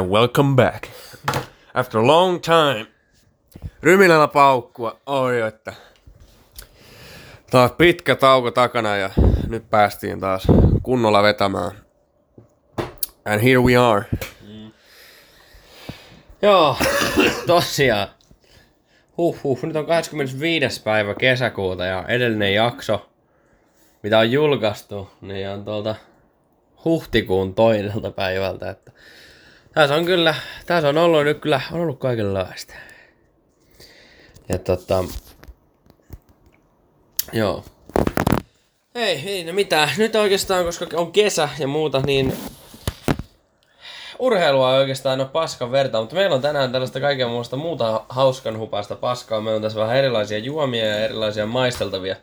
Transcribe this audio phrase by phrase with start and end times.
[0.00, 0.88] And welcome back.
[1.74, 2.86] After a long time.
[3.82, 5.00] Ryminällä paukkua.
[5.06, 5.72] Oi, että.
[7.50, 9.10] Taas pitkä tauko takana ja
[9.48, 10.46] nyt päästiin taas
[10.82, 11.70] kunnolla vetämään.
[13.24, 14.04] And here we are.
[16.42, 16.76] Joo,
[17.46, 18.08] tosiaan.
[19.16, 20.82] Huhhuh, nyt on 25.
[20.82, 23.10] päivä kesäkuuta ja edellinen jakso,
[24.02, 25.94] mitä on julkaistu, niin on tuolta
[26.84, 28.70] huhtikuun toiselta päivältä.
[28.70, 28.92] Että
[29.74, 30.34] tässä on kyllä,
[30.66, 32.74] tässä on ollut nyt kyllä, on ollut kaikenlaista.
[34.48, 35.04] Ja tota,
[37.32, 37.64] joo.
[38.94, 39.88] Ei, ei no mitään.
[39.98, 42.36] Nyt oikeastaan, koska on kesä ja muuta, niin
[44.18, 48.58] urheilua ei oikeastaan ole paskan verta, mutta meillä on tänään tällaista kaiken muusta muuta hauskan
[48.58, 49.40] hupasta paskaa.
[49.40, 52.16] Meillä on tässä vähän erilaisia juomia ja erilaisia maisteltavia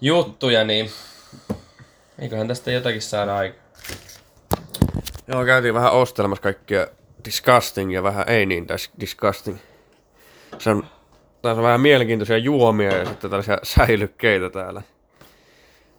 [0.00, 0.90] juttuja, niin
[2.18, 3.63] eiköhän tästä jotakin saada aikaa.
[5.28, 6.86] Joo, käytiin vähän ostelemassa kaikkia
[7.24, 9.58] disgusting ja vähän ei niin dis- disgusting.
[10.58, 10.86] Se on,
[11.42, 14.82] tässä on vähän mielenkiintoisia juomia ja sitten tällaisia säilykkeitä täällä.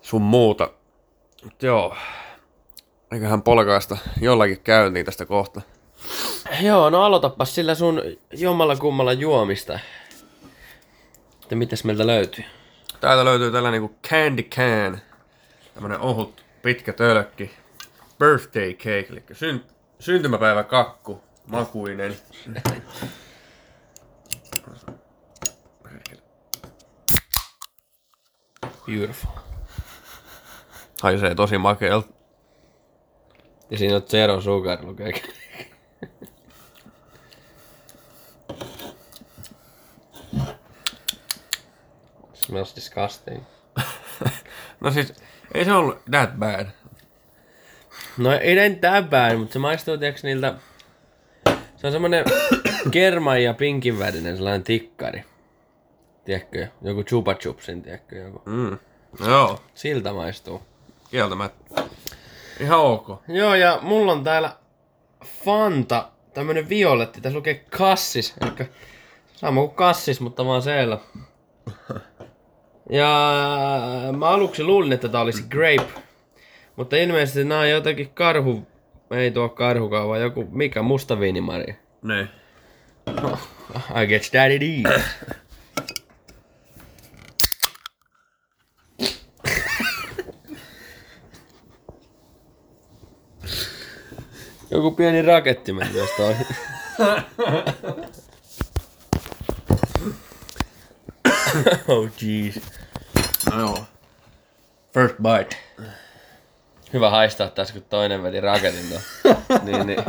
[0.01, 0.69] Sun muuta.
[1.43, 1.95] Mut joo.
[3.11, 5.61] Eiköhän polkaista jollakin käyntiin tästä kohta.
[6.61, 9.79] Joo, no aloitapas sillä sun jommalla kummalla juomista.
[11.41, 12.43] Että mitäs meiltä löytyy?
[13.01, 15.01] Täältä löytyy tällainen niinku candy can.
[15.73, 17.51] Tämmönen ohut pitkä tölkki.
[18.19, 19.65] Birthday cake, eli syn-
[19.99, 21.21] syntymäpäivä kakku.
[21.47, 22.15] Makuinen.
[28.85, 29.31] Beautiful.
[31.01, 32.07] Haisee tosi makeelta.
[33.69, 35.11] Ja siinä on zero sugar lukee.
[42.33, 43.43] Smells disgusting.
[44.81, 45.13] No siis,
[45.53, 46.67] ei se ollut that bad.
[48.17, 50.55] No ei näin tää bad, mutta se maistuu tiiäks niiltä...
[51.77, 52.25] Se on semmonen
[52.91, 55.23] kerman ja pinkin värinen sellainen tikkari.
[56.25, 56.67] Tiedätkö?
[56.81, 58.15] Joku chupa chupsin, tiedätkö?
[58.15, 58.41] Joku.
[58.45, 58.77] Mm.
[59.27, 60.61] Joo, Siltä maistuu.
[61.11, 61.83] kieltämättä.
[62.59, 63.07] Ihan ok.
[63.27, 64.55] Joo, ja mulla on täällä
[65.45, 68.69] Fanta, tämmönen violetti, tässä lukee kassis, eli
[69.33, 70.97] sama kuin kassis, mutta vaan seellä.
[72.89, 73.09] Ja
[74.17, 76.01] mä aluksi luulin, että tää olisi grape,
[76.75, 78.67] mutta ilmeisesti nää on jotakin karhu,
[79.11, 81.75] ei tuo karhukaan, vaan joku, mikä, musta viinimari.
[82.01, 82.29] Niin.
[84.01, 84.85] I get that it is.
[94.71, 96.35] Joku pieni raketti meni toi.
[101.87, 102.59] oh jeez.
[103.51, 103.85] No joo.
[104.93, 105.64] First bite.
[106.95, 109.01] Hyvä haistaa tässä, kun toinen veti raketin tuon.
[109.65, 110.05] niin, niin.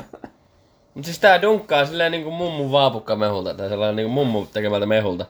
[0.94, 5.26] Mut siis tää dunkkaa silleen niinku mummun vaapukkamehulta, tai sellainen niinku mummun tekemältä mehulta.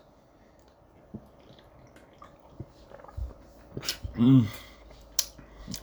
[4.18, 4.46] Mm.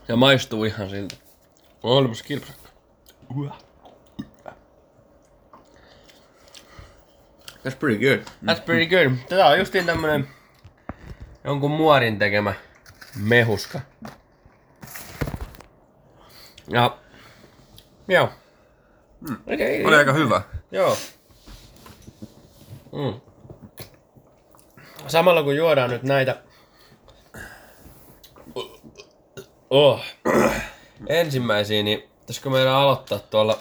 [0.07, 1.15] Ja maistuu ihan siltä.
[1.83, 2.69] Olipas kirpsakka.
[7.63, 8.19] That's pretty good.
[8.45, 9.17] That's pretty good.
[9.29, 10.27] Tätä on justiin tämmönen
[11.43, 12.53] jonkun muorin tekemä
[13.15, 13.81] mehuska.
[16.67, 16.97] Ja...
[18.07, 18.29] Joo.
[19.29, 19.37] Mm.
[19.53, 20.41] Okay, Oli aika hyvä.
[20.71, 20.97] Joo.
[22.91, 23.21] Mm.
[25.07, 26.41] Samalla kun juodaan nyt näitä...
[29.69, 30.01] Oh.
[31.07, 33.59] Ensimmäisiä, niin pitäisikö meidän aloittaa tuolla...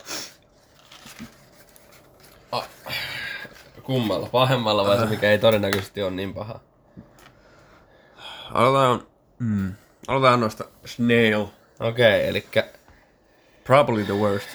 [2.53, 2.69] Ah.
[3.83, 4.29] Kummalla?
[4.33, 6.61] Pahemmalla vai se, mikä ei todennäköisesti ole niin paha?
[8.51, 9.07] Aloitetaan,
[9.39, 9.75] mm,
[10.09, 11.41] aloitetaan noista snail.
[11.81, 12.47] Okei, okay, eli
[13.65, 14.49] Probably the worst.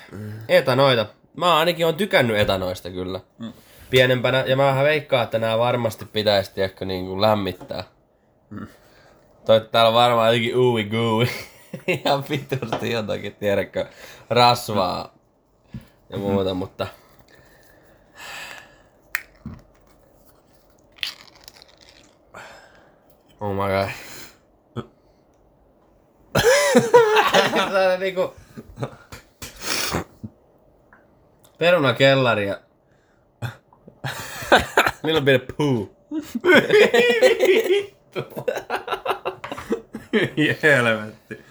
[0.47, 1.05] etanoita.
[1.35, 3.19] Mä ainakin on tykännyt etanoista kyllä.
[3.39, 3.53] Mm.
[3.89, 7.83] Pienempänä, ja mä vähän veikkaan, että nämä varmasti pitäisi tiedätkö, niin kuin lämmittää.
[8.49, 8.67] Mm.
[9.45, 11.27] Toi, täällä on varmaan jotenkin uui gui.
[11.87, 13.85] Ihan vitusti jotakin, tiedätkö,
[14.29, 15.13] rasvaa
[16.09, 16.57] ja muuta, mm.
[16.57, 16.87] mutta...
[23.39, 23.89] Oh my god.
[27.73, 28.33] Tää niinku...
[31.57, 32.59] Perunakellari ja...
[35.03, 35.89] Little bit of poo.
[40.63, 41.45] Helvetti.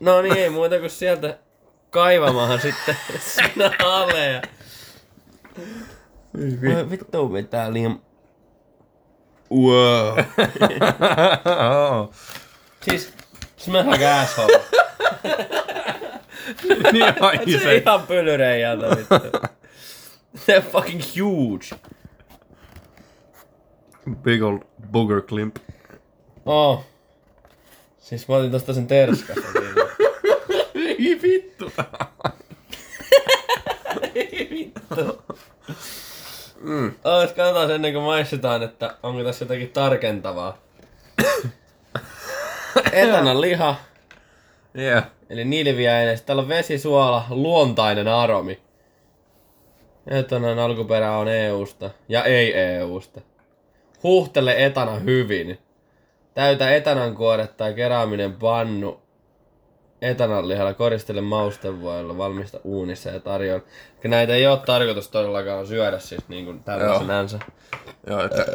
[0.00, 1.38] No niin, ei muuta kuin sieltä
[1.90, 4.26] kaivamaan sitten sinne alle.
[4.26, 4.42] Ja...
[6.36, 8.00] Voi vittu mitään liian...
[9.52, 10.18] Wow.
[12.82, 13.12] Siis,
[13.56, 14.60] smell like asshole.
[16.92, 17.76] niin Se haisee.
[17.76, 19.14] ihan pylyrejältä vittu.
[20.36, 21.66] They're fucking huge.
[24.22, 24.60] Big old
[24.92, 25.56] booger climp.
[26.46, 26.84] Oh.
[27.98, 29.48] Siis mä otin tosta sen terskasta.
[30.74, 31.72] Ei vittu.
[34.14, 35.22] Ei vittu.
[36.60, 36.94] Mm.
[37.04, 40.58] Ois katsotaan ennen kuin maistetaan, että onko tässä jotakin tarkentavaa.
[42.92, 43.76] Etanan liha,
[44.78, 45.10] Yeah.
[45.30, 46.18] eli nilviäinen.
[46.26, 48.60] Täällä on vesisuola, luontainen aromi.
[50.06, 53.20] Etanan alkuperä on EUsta ja ei EUsta.
[54.02, 55.58] Huhtele etana hyvin.
[56.34, 59.00] Täytä etanan kuoret tai kerääminen pannu
[60.02, 63.60] etanan lihalla, koristele maustevoilla, valmista uunissa ja tarjoa.
[64.04, 67.38] Näitä ei ole tarkoitus todellakaan syödä siis niin kuin tällaisenänsä.
[68.06, 68.46] Joo, että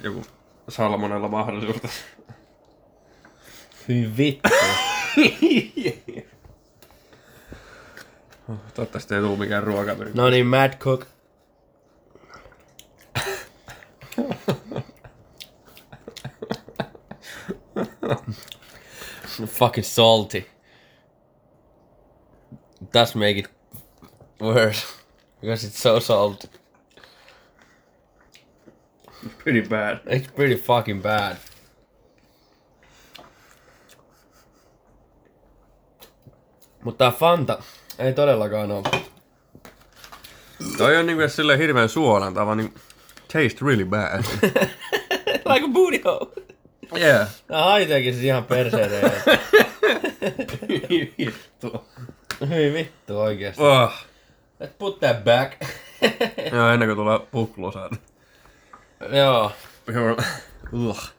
[0.00, 0.22] joku
[0.68, 2.04] salmonella mahdollisuus.
[3.88, 4.48] Hyi vittu.
[8.74, 10.10] Toivottavasti ei tuu mikään ruokamyry.
[10.14, 11.06] No niin, Mad Cook.
[19.46, 20.46] Fucking salty.
[22.92, 23.50] Does make it
[24.40, 24.86] worse.
[25.40, 26.48] Because it's so salty.
[29.44, 29.98] Pretty bad.
[30.06, 31.36] It's pretty fucking bad.
[36.86, 37.58] Mutta tää Fanta
[37.98, 38.82] ei todellakaan oo.
[40.78, 42.78] Toi on niinku silleen hirveän suolan, tää vaan niinku
[43.20, 44.24] taste really bad.
[45.52, 46.32] like a booty hole.
[46.98, 47.28] yeah.
[47.46, 49.12] Tää haiteekin siis ihan perseeseen.
[51.18, 51.84] Vittu.
[52.48, 53.62] Hyi vittu oikeesti.
[53.62, 53.92] Oh.
[54.64, 55.52] Let's put that back.
[56.52, 57.90] Joo, ennen kuin tulee puklusaan.
[59.12, 59.52] Joo.
[59.94, 60.16] Joo.
[60.72, 61.10] Ugh.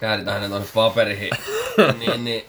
[0.00, 1.30] Kääritään ne tonne paperiin.
[1.98, 2.44] niin, niin.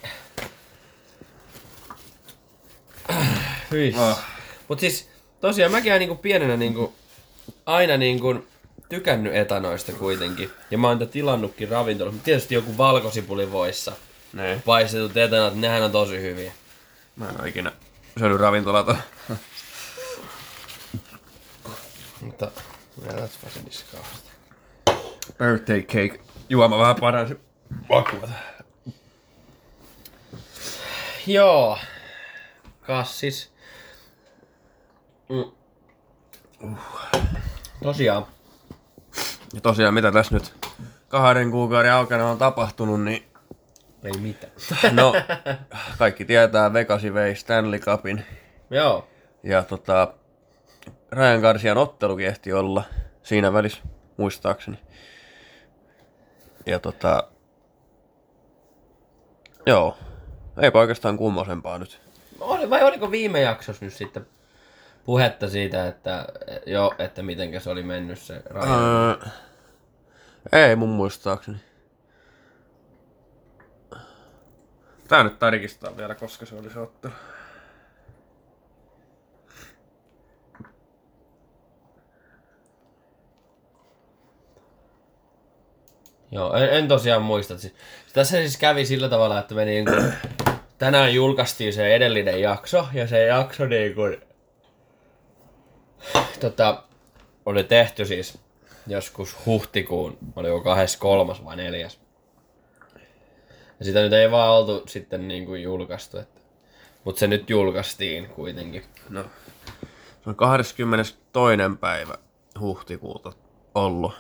[3.72, 3.96] Hyi.
[3.98, 4.20] Oh.
[4.68, 5.10] Mut siis
[5.42, 6.94] tosiaan mäkin oon niinku pienenä niinku
[7.66, 8.46] aina niinku
[8.90, 10.52] tykännyt etanoista kuitenkin.
[10.72, 12.22] Ja mä oon niitä tilannutkin ravintolassa.
[12.24, 13.92] Tietysti joku valkosipulivoissa.
[14.34, 14.62] Nee.
[14.66, 16.52] Paistetut etanat, nehän on tosi hyviä.
[17.16, 17.72] Mä en oo ikinä
[18.20, 18.98] syönyt ravintolata.
[22.22, 22.52] Mutta
[23.08, 24.34] that's fucking disgusting.
[25.38, 26.20] Birthday cake.
[26.50, 27.40] Juoma vähän paransi
[27.90, 28.30] makua.
[31.28, 31.78] Joo.
[32.88, 33.54] Kassis.
[35.30, 36.76] Mm.
[37.84, 38.26] Tosiaan.
[39.54, 40.54] Ja tosiaan, mitä tässä nyt
[41.08, 43.24] kahden kuukauden aikana on tapahtunut, niin
[44.04, 44.52] Ei mitään.
[44.96, 45.14] no,
[45.98, 48.26] kaikki tietää, Vegasi vei Stanley Cupin.
[48.70, 49.08] Joo.
[49.44, 50.14] Ja tota,
[51.12, 52.84] Ryan Garcian ottelukin ehti olla
[53.24, 53.80] siinä välissä,
[54.18, 54.80] muistaakseni.
[56.66, 57.24] Ja tota,
[59.66, 59.98] joo,
[60.62, 62.07] eipä oikeastaan kummosempaa nyt.
[62.40, 64.28] Oli, vai oliko viime jaksossa nyt sitten
[65.04, 66.28] puhetta siitä, että,
[66.66, 69.18] jo, että mitenkä se oli mennyt se raja?
[70.54, 71.58] Öö, ei mun muistaakseni.
[75.08, 77.14] Tää nyt tarkistaa vielä, koska se oli se ottelu.
[86.32, 87.58] Joo, en, en tosiaan muista.
[87.58, 87.76] Siis,
[88.14, 90.14] tässä siis kävi sillä tavalla, että me niin kuin,
[90.78, 94.18] tänään julkaistiin se edellinen jakso, ja se jakso niin kuin,
[96.40, 96.84] tota,
[97.46, 98.40] oli tehty siis
[98.88, 101.36] joskus huhtikuun, oliko 23.
[101.46, 101.90] vai 4.
[103.80, 106.42] Ja sitä nyt ei vaan oltu sitten niin kuin julkaistu, että,
[107.04, 108.84] mutta se nyt julkaistiin kuitenkin.
[109.10, 109.24] No,
[110.24, 111.18] se on 22.
[111.80, 112.18] päivä
[112.60, 113.32] huhtikuuta
[113.76, 114.14] ollut.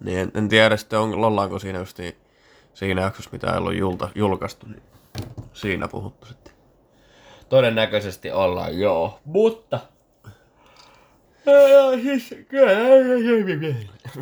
[0.00, 1.98] Niin en, en tiedä sitten, on, ollaanko siinä just
[2.74, 4.82] siinä jaksossa, mitä ei ollut julta, julkaistu, niin
[5.52, 6.54] siinä puhuttu sitten.
[7.48, 9.20] Todennäköisesti ollaan, joo.
[9.24, 9.80] Mutta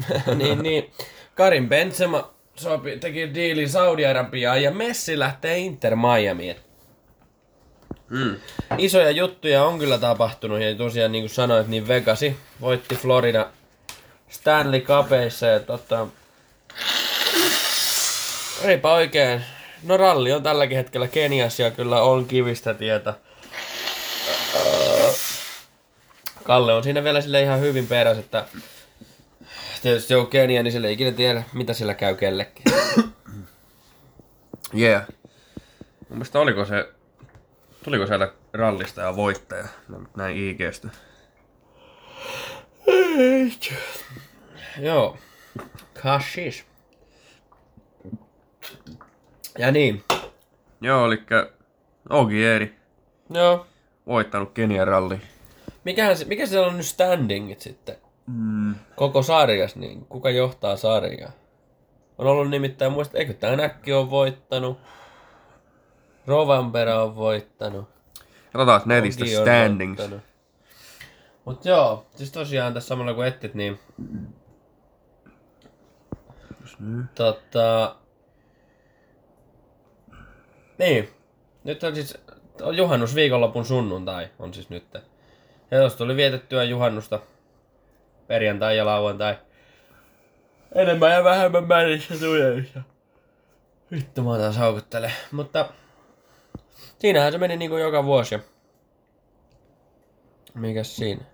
[0.38, 0.90] niin, niin.
[1.34, 6.56] Karin Benzema sopi, teki diilin Saudi-Arabiaan ja Messi lähtee Inter Miamiin.
[8.08, 8.36] Mm.
[8.78, 13.50] Isoja juttuja on kyllä tapahtunut ja tosiaan niin kuin sanoit, niin Vegasi voitti Florida
[14.28, 16.06] Stanley Cupeissa ja tota...
[18.64, 19.44] Eipä oikein.
[19.82, 23.14] No ralli on tälläkin hetkellä Keniassa ja kyllä on kivistä tietä.
[26.42, 28.44] Kalle on siinä vielä sille ihan hyvin perässä, että
[29.82, 32.64] tietysti joku Kenia, niin sille ei ikinä tiedä, mitä sillä käy kellekin.
[34.78, 35.06] Yeah.
[36.08, 36.88] Mun mielestä oliko se,
[37.84, 39.68] tuliko sieltä rallista ja voittaja,
[40.16, 40.88] näin IGstä.
[44.78, 45.18] Joo.
[46.02, 46.64] Kashish.
[49.58, 50.04] Ja niin.
[50.80, 51.22] Joo, eli
[52.10, 52.76] Ogieri.
[53.30, 53.66] Joo.
[54.06, 55.20] Voittanut Kenian ralli.
[55.84, 57.96] Mikähän se, mikä siellä on nyt standingit sitten?
[58.26, 58.74] Mm.
[58.96, 61.32] Koko sarjas, niin kuka johtaa sarjaa?
[62.18, 64.78] On ollut nimittäin, muista, eikö tää Näkki on voittanut?
[66.26, 67.88] Rovanperä on voittanut.
[68.52, 69.98] Katsotaan netistä Ogi standings.
[69.98, 70.24] voittanut.
[71.44, 73.78] Mut joo, siis tosiaan tässä samalla kun etsit, niin...
[77.14, 77.96] Tota...
[80.78, 81.08] Niin.
[81.64, 82.18] Nyt on siis
[82.62, 84.94] on juhannus viikonlopun sunnuntai on siis nyt.
[85.70, 87.20] Ja jos tuli vietettyä juhannusta
[88.26, 89.38] perjantai ja lauantai.
[90.74, 92.82] Enemmän ja vähemmän määrissä tuleissa.
[93.90, 95.12] Vittu mä taas haukuttele.
[95.32, 95.68] Mutta
[96.98, 98.38] siinähän se meni niinku joka vuosi.
[100.54, 101.24] Mikäs siinä?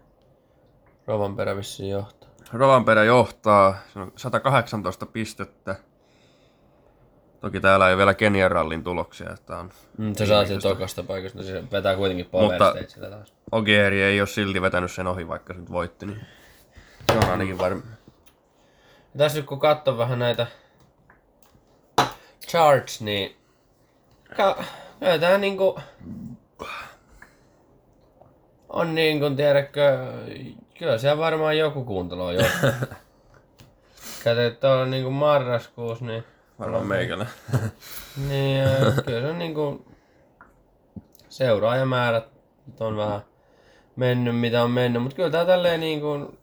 [1.07, 2.28] Rovanperä vissiin johtaa.
[2.52, 3.78] Rovanperä johtaa.
[3.92, 5.76] Se on 118 pistettä.
[7.40, 11.42] Toki täällä ei vielä Kenian rallin tuloksia, että on Mm, se saa sieltä tokasta paikasta,
[11.42, 12.75] se vetää kuitenkin power Mutta-
[13.11, 13.35] taas.
[13.52, 16.21] Ogieri ei ole silti vetänyt sen ohi, vaikka se nyt voitti, niin
[17.12, 17.83] se on ainakin varma.
[19.18, 20.47] Tässä nyt kun katsoo vähän näitä
[22.49, 23.37] charts, niin
[24.37, 24.64] ka-
[25.21, 25.80] tää niinku
[28.68, 29.99] on niin kuin tiedätkö,
[30.78, 32.40] kyllä siellä varmaan joku kuunteloo jo.
[34.25, 36.25] Kato, tuolla niinku marraskuussa, niin,
[36.59, 37.27] Varmaan meikälä.
[38.29, 38.65] niin
[39.05, 39.85] kyllä se on niinku
[41.29, 43.21] seuraajamäärät nyt on vähän
[43.97, 46.38] mennyt mitä on mennyt, mutta kyllä tää tälleen niinku,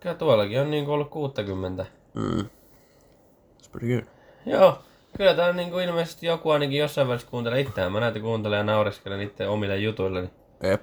[0.00, 1.86] kyllä tuollakin on niinku ollut 60.
[2.14, 2.40] Mm.
[2.40, 4.04] It's pretty good.
[4.46, 4.78] Joo,
[5.16, 7.92] kyllä tää on niinku ilmeisesti joku ainakin jossain välissä kuuntelee itseään.
[7.92, 10.30] Mä näytin kuuntelen ja naureskelen itse omille jutuilleni.
[10.62, 10.82] Jep.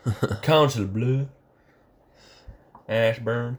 [0.46, 1.26] Council Blue.
[3.10, 3.58] Ashburn.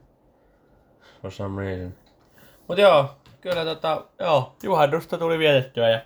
[1.22, 1.94] For some reason.
[2.68, 3.10] Mut joo,
[3.50, 6.02] kyllä tota, joo, juhannusta tuli vietettyä ja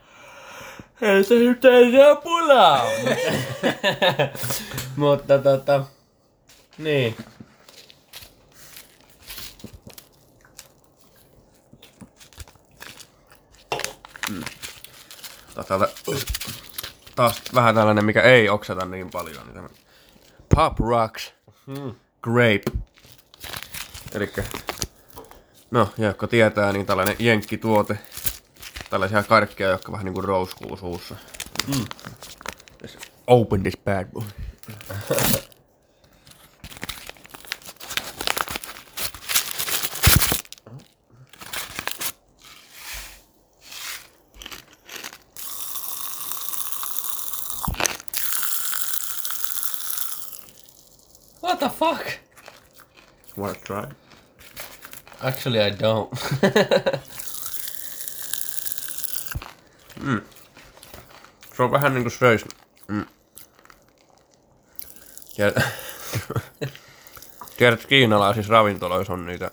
[1.01, 2.85] ei se nyt enää pulaa.
[4.95, 5.83] Mutta tota,
[6.77, 7.17] niin.
[15.55, 15.89] Taas, täältä,
[17.15, 19.53] taas vähän tällainen, mikä ei okseta niin paljon.
[19.53, 19.69] Niin
[20.55, 21.33] Pop Rocks
[21.65, 21.95] Hmm.
[22.21, 22.71] Grape.
[24.13, 24.43] Elikkä,
[25.71, 27.99] no, jotka tietää, niin tällainen jenkkituote.
[28.89, 31.15] Tällaisia karkkeja, jotka vähän niinku rouskuu suussa.
[31.67, 31.85] Mm.
[33.27, 34.23] Open this bad boy.
[51.43, 52.05] What the fuck?
[53.37, 53.95] Wanna try?
[55.29, 56.09] Actually I don't.
[61.57, 62.45] Se on vähän niinku söis.
[62.87, 63.05] Mm.
[65.35, 65.63] Tiedät,
[67.57, 69.51] tiedät, kiinalaisissa ravintoloissa on niitä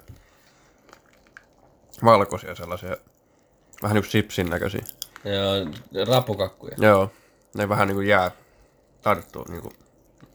[2.04, 2.97] valkoisia sellaisia,
[3.83, 4.85] vähän niinku sipsin näköisiä.
[5.25, 6.76] joo, rapukakkuja.
[6.80, 7.12] Joo,
[7.54, 8.30] ne vähän niinku jää
[9.02, 9.73] tarttuu niinku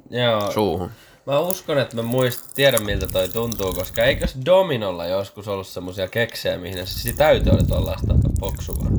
[0.09, 0.51] Joo.
[0.51, 0.91] suuhun.
[1.25, 6.07] Mä uskon, että mä muist, tiedän miltä toi tuntuu, koska eikös Dominolla joskus ollut semmosia
[6.07, 8.91] keksejä, mihin se siis täytyy oli tuollaista poksuvaa.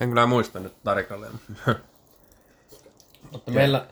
[0.00, 1.32] En kyllä muista nyt tarkalleen.
[3.32, 3.86] Mutta meillä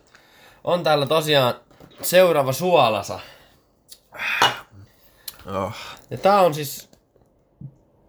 [0.65, 1.55] on täällä tosiaan
[2.03, 3.21] seuraava suolasa.
[5.47, 5.73] oh.
[6.11, 6.89] Ja tää on siis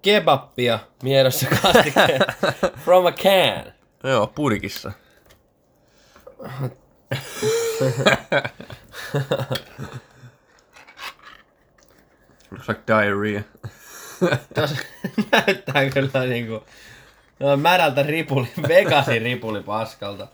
[0.02, 2.22] kebappia miedossa kastikkeen
[2.86, 3.74] from a can.
[4.04, 4.92] Joo, purkissa.
[12.52, 13.42] Looks like diarrhea.
[14.56, 14.76] Tos
[15.32, 16.64] näyttää kyllä niinku
[17.40, 20.28] no, märältä ripuli, Vegasin ripuli paskalta.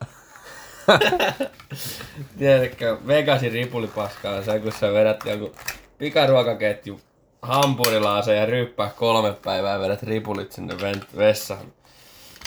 [2.40, 5.56] Tiedätkö, Vegasin ripuli paskaa on se, kun sä vedät jonkun
[5.98, 7.02] pikaruokaketju
[7.42, 10.76] hampurilaaseen ja ryppää kolme päivää ja vedät ripulit sinne
[11.18, 11.74] vessaan.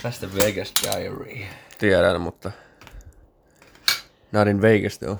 [0.02, 1.46] Tästä Vegas Diary.
[1.78, 2.50] Tiedän, mutta...
[4.32, 5.18] Not in Vegas though.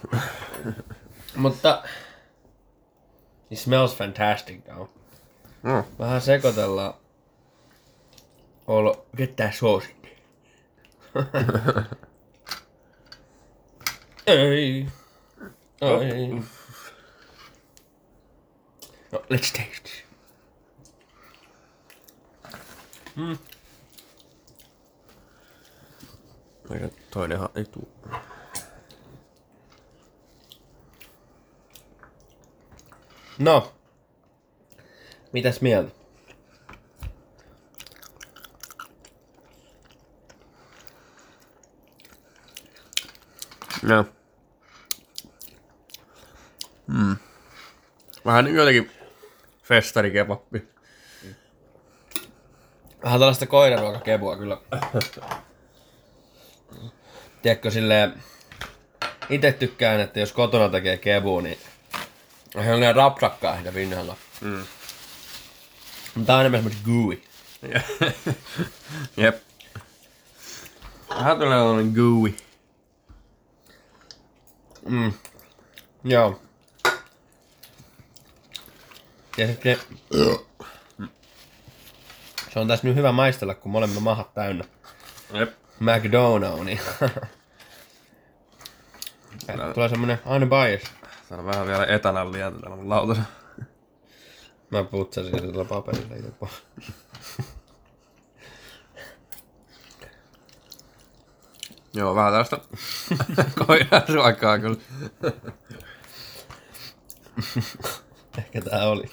[1.36, 1.82] Mutta...
[3.50, 4.88] It smells fantastic though.
[5.62, 5.84] Mm.
[5.98, 6.94] Vähän sekoitellaan.
[8.66, 9.88] Olo, get that sauce.
[14.26, 14.86] Ei.
[15.80, 16.28] Ei.
[19.12, 19.90] No, let's taste.
[26.74, 27.92] Eikä toinenhan ei tuu.
[33.40, 33.72] No.
[35.32, 35.90] Mitäs mieltä?
[43.82, 44.04] No.
[46.86, 47.16] Mm.
[48.24, 48.90] Vähän niin jotenkin
[49.62, 50.68] festarikebappi.
[53.04, 54.58] Vähän tällaista koiraruokakebua kyllä.
[57.42, 58.22] Tiedätkö silleen,
[59.30, 61.58] itse tykkään, että jos kotona tekee kebu, niin
[62.54, 64.16] on sellainen rapsakkaa siitä pinnalla.
[64.40, 64.66] Mm.
[66.26, 67.22] Tää on enemmän semmoinen gooey.
[69.16, 69.42] Jep.
[71.10, 72.34] Vähän tulee sellainen gooey.
[74.88, 75.12] Mm.
[76.04, 76.42] Joo.
[79.36, 79.78] Ja sitten
[82.52, 84.64] se on tässä nyt hyvä maistella, kun me olemme mahat täynnä.
[85.32, 85.52] Jep.
[85.80, 86.80] McDonald's, niin
[89.74, 90.99] tulee semmonen unbiased.
[91.30, 93.22] Täällä on vähän vielä etanallia täällä mun lautassa.
[94.70, 96.52] Mä putsasin tuolla paperilla pois.
[101.94, 102.58] Joo, vähän tällaista
[103.66, 104.76] koirasuokaa kyllä.
[108.38, 109.10] Ehkä tää oli.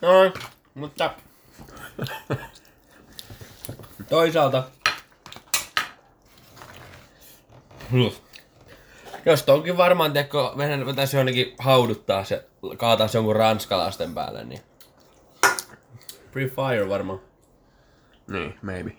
[0.00, 0.32] Noin,
[0.74, 1.14] mutta
[4.08, 4.64] toisaalta
[9.26, 12.44] jos onkin varmaan teko, meidän pitäisi jonnekin hauduttaa se,
[12.76, 14.60] kaataa se jonkun ranskalaisten päälle, niin
[16.32, 17.20] Free Fire varmaan.
[18.30, 18.92] Niin, maybe.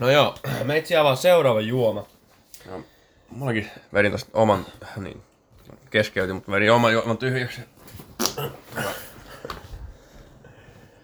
[0.00, 2.06] No joo, meitsi avaa seuraava juoma.
[2.70, 2.82] No,
[3.30, 4.66] mullakin vedin tosta oman,
[4.96, 5.22] niin,
[5.90, 7.60] keskeytin, mutta vedin oman juoman tyhjäksi.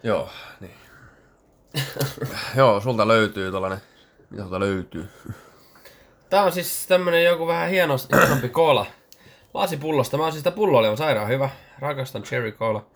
[0.03, 0.75] Joo, niin.
[2.57, 3.79] Joo, sulta löytyy tollanen,
[4.31, 5.09] mitä sulta löytyy?
[6.31, 8.87] Tää on siis tämmönen joku vähän hieno, hienompi koola.
[9.55, 10.17] Lasipullosta.
[10.17, 11.51] Mä oon siis sitä pullo oli on sairaan hyvä.
[11.79, 12.87] Rakastan cherry cola.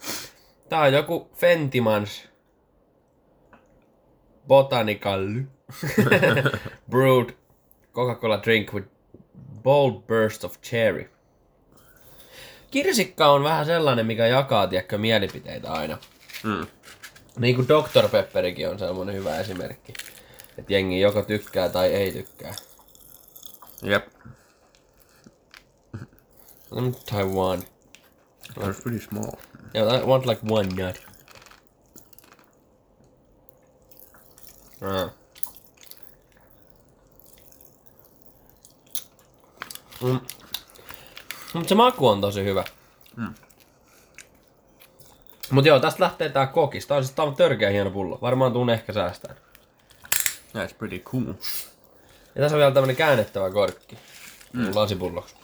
[0.69, 2.29] Tää on joku Fentimans
[4.49, 5.23] Botanical
[6.91, 7.31] Brewed
[7.95, 8.89] Coca-Cola drink with
[9.63, 11.11] bold burst of cherry.
[12.71, 15.99] Kirsikka on vähän sellainen, mikä jakaa, tiedätkö, mielipiteitä aina.
[16.45, 16.67] Mm.
[17.39, 18.09] Niin kuin Dr.
[18.09, 19.93] Pepperikin on sellainen hyvä esimerkki.
[20.59, 22.55] Että jengi joko tykkää tai ei tykkää.
[23.83, 24.07] Jep.
[26.73, 27.63] I'm Taiwan.
[28.59, 29.33] That's pretty small.
[29.75, 31.07] Yeah, I want like one nut.
[34.83, 35.11] Ah.
[40.03, 40.21] Mm.
[41.55, 42.65] Mutta se maku on tosi hyvä.
[43.17, 43.35] Mm.
[45.51, 46.87] Mut joo, tästä lähtee tää kokis.
[46.87, 48.19] Tää on siis tää on törkeä hieno pullo.
[48.23, 49.37] Varmaan tuun ehkä säästään.
[50.55, 51.35] That's pretty cool.
[52.35, 53.99] Ja tässä on vielä tämmönen käännettävä korkki.
[54.53, 54.71] Mm.
[54.75, 55.35] Lasipulloksi.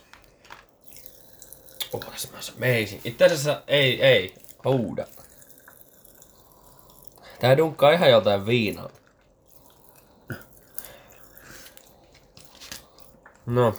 [1.93, 3.01] Oh, that smells amazing.
[3.05, 4.35] Itse asiassa ei, ei.
[4.65, 5.09] Hold up.
[7.41, 8.91] Tää dunkkaa ihan joltain viinaa.
[13.47, 13.75] No.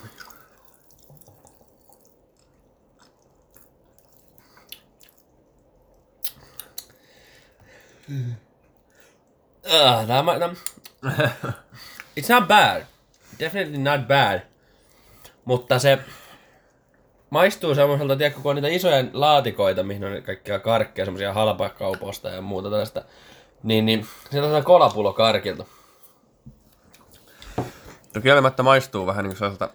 [9.71, 10.53] Ah, tämä, tämä,
[12.19, 12.83] It's not bad.
[13.39, 14.41] Definitely not bad.
[15.45, 15.99] Mutta se
[17.29, 22.41] maistuu semmoiselta, tiedätkö, kun on niitä isoja laatikoita, mihin on kaikkia karkkeja, semmoisia halpakaupoista ja
[22.41, 23.03] muuta tällaista.
[23.63, 25.65] Niin, niin se on kolapulo karkilta.
[28.15, 29.69] No kieltämättä maistuu vähän niinku sellaiselta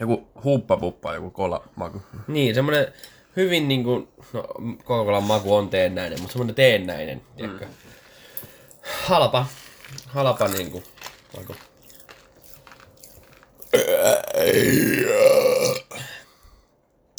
[0.00, 2.02] joku huuppapuppa, joku kola maku.
[2.28, 2.92] Niin, semmoinen
[3.36, 4.42] hyvin niinku, no
[4.84, 7.64] Coca-Colan maku on teennäinen, mutta semmoinen teennäinen, tiedätkö.
[7.64, 7.70] Mm.
[9.04, 9.46] Halpa,
[10.06, 10.82] halpa niinku,
[11.36, 11.56] maku.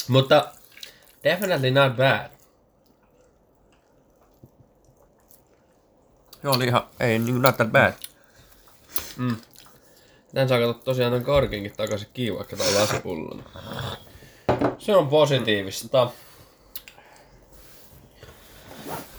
[0.08, 0.52] Mutta
[1.24, 2.30] definitely not bad.
[6.44, 7.94] Joo, oli ihan, ei niinku not that bad.
[10.34, 13.44] Tän saa katsoa tosiaan tämän korkinkin takaisin kiinni, vaikka tää on lasipullona.
[14.80, 16.12] Se on positiivista.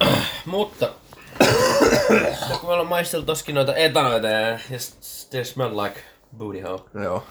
[0.46, 0.92] Mutta
[2.60, 4.58] kun me ollaan maistellut toskin noita etanoita ja
[5.30, 6.00] they smell like
[6.36, 7.24] booty hole, Joo,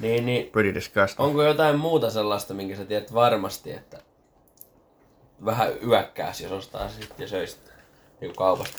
[0.00, 1.20] niin, niin pretty disgusting.
[1.20, 3.98] onko jotain muuta sellaista, minkä sä tiedät varmasti, että
[5.44, 7.72] vähän yökkääs, jos ostaa sitten ja söisit
[8.20, 8.76] niin kaupasta?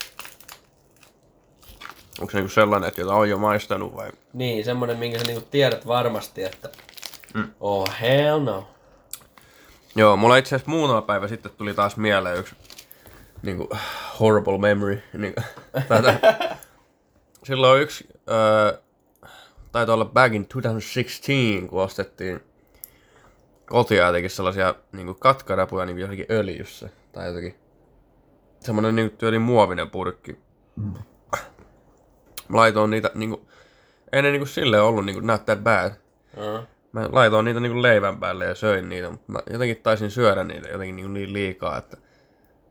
[2.19, 4.11] Onko se niinku sellainen, että jota on jo maistanut vai?
[4.33, 6.69] Niin, semmonen, minkä sä niinku tiedät varmasti, että
[7.33, 7.47] mm.
[7.59, 8.67] oh hell no.
[9.95, 12.55] Joo, mulla itse asiassa muutama päivä sitten tuli taas mieleen yksi
[13.41, 13.69] niinku
[14.19, 15.01] horrible memory.
[15.13, 15.41] Niinku,
[15.87, 16.19] tätä.
[17.43, 18.81] Silloin yksi, öö,
[19.71, 22.39] taitaa olla back in 2016, kun ostettiin
[23.65, 26.89] kotia jotenkin sellaisia niinku katkarapuja niinku johonkin öljyssä.
[27.11, 27.55] Tai jotenkin
[28.59, 30.37] semmonen niinku tyyli muovinen purkki.
[32.47, 33.47] Mä laitoin niitä niinku...
[34.11, 35.91] Ei ne niinku silleen ollut niinku not that bad.
[36.37, 36.67] Uh-huh.
[36.91, 40.69] Mä laitoin niitä niinku leivän päälle ja söin niitä, mutta mä jotenkin taisin syödä niitä
[40.69, 41.97] jotenkin niinku niin liikaa, että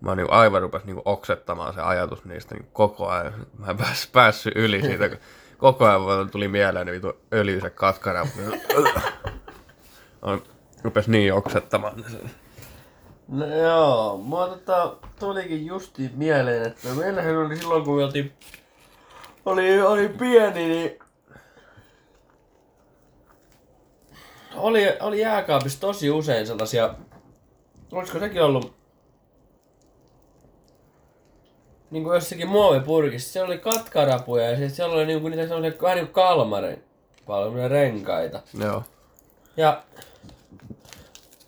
[0.00, 3.46] mä niinku aivan rupes niinku oksettamaan se ajatus niistä niinku koko ajan.
[3.58, 5.18] Mä en pääs, päässyt yli siitä, kun
[5.58, 8.26] koko ajan tuli mieleen vitu öljyiset katkara.
[10.22, 10.42] On-
[10.82, 12.04] Rupes niin oksettamaan.
[13.28, 18.32] No joo, mua tota, tulikin justi mieleen, että meillähän oli silloin kun oltiin,
[19.46, 20.98] oli, oli pieni, niin
[24.56, 26.94] oli, oli jääkaapissa tosi usein sellaisia,
[27.92, 28.74] olisiko sekin ollut
[31.90, 35.96] niin kuin jossakin muovipurkissa, siellä oli katkarapuja ja sitten siellä oli niinku niitä sellaisia vähän
[35.96, 36.84] niinku kalmarin
[37.26, 38.42] paljon renkaita.
[38.60, 38.84] Joo.
[39.56, 39.82] Ja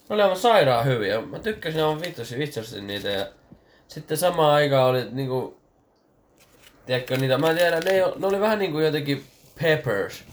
[0.08, 1.20] ne oli aivan sairaan hyviä.
[1.20, 3.26] Mä tykkäsin aivan vittusti, vitsusti niitä ja
[3.88, 5.58] sitten samaan aikaan oli niinku...
[6.86, 9.24] Tiedätkö niitä, mä en tiedä, ne, ne oli vähän niinku jotenkin
[9.62, 10.24] peppers.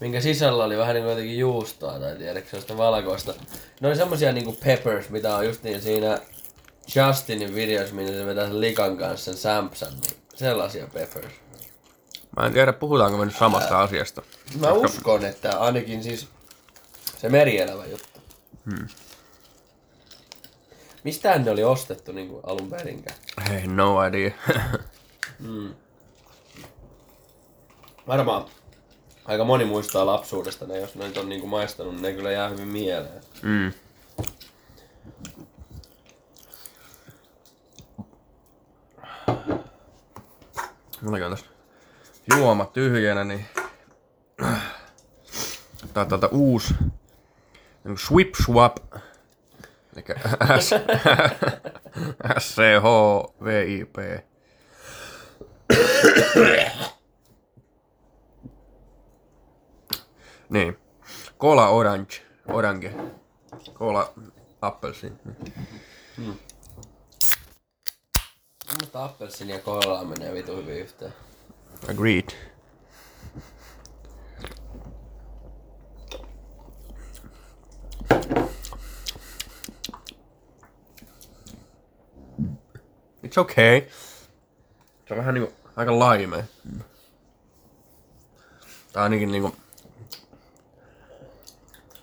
[0.00, 3.34] Minkä sisällä oli vähän niinku jotenkin juustoa tai tiedätkö sellaista valkoista.
[3.80, 6.18] Ne oli semmosia niinku peppers, mitä on just niin siinä
[6.94, 11.34] Justinin videossa, minne se vetää sen likan kanssa sen sampsan, niin sellaisia peppers.
[12.36, 14.22] Mä en tiedä, puhutaanko me nyt samasta asiasta.
[14.60, 16.28] Mä uskon, että ainakin siis
[17.18, 18.20] se merielävä juttu.
[18.70, 18.88] Hmm.
[21.04, 23.16] Mistään ne oli ostettu niin kuin alun perinkään?
[23.48, 24.30] Hei, no idea.
[28.06, 28.44] Varmaan
[29.24, 32.48] aika moni muistaa lapsuudesta ne, jos noita on niin kuin maistanut, niin ne kyllä jää
[32.48, 33.22] hyvin mieleen.
[33.42, 33.72] mm.
[41.02, 41.46] Mulla on tässä
[42.36, 43.46] juoma tyhjänä, niin...
[45.94, 46.74] Tää on täältä uusi
[47.84, 48.76] niin Swip Swap.
[49.96, 50.04] Eli
[50.60, 50.70] S-
[52.38, 53.96] S-C-H-V-I-P.
[60.48, 60.78] Niin.
[61.38, 62.14] Cola Orange.
[62.48, 62.94] Orange.
[63.74, 64.12] Cola
[64.62, 65.20] Appelsin.
[68.78, 71.14] Mutta appelsiini ja koolaa menee vitu hyvin yhteen.
[71.90, 72.30] Agreed.
[83.26, 83.82] It's okay.
[85.08, 86.44] Se on vähän niinku aika laime.
[88.92, 89.56] Tai ainakin niinku...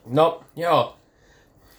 [0.05, 0.96] No, joo.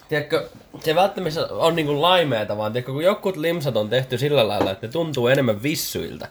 [0.09, 0.49] Tiedätkö,
[0.85, 4.87] se välttämättä on niinku laimeeta, vaan tiedätkö, kun jokut limsat on tehty sillä lailla, että
[4.87, 6.29] ne tuntuu enemmän vissyiltä.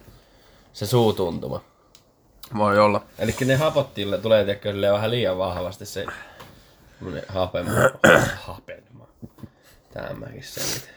[0.74, 1.62] Se suutuntuma.
[2.58, 3.06] Voi olla.
[3.20, 6.06] Eli ne hapottille tulee tiedätkö, vähän liian vahvasti se
[7.28, 7.72] hapema.
[8.48, 9.08] hapema.
[9.94, 10.96] Tämäkin selitän.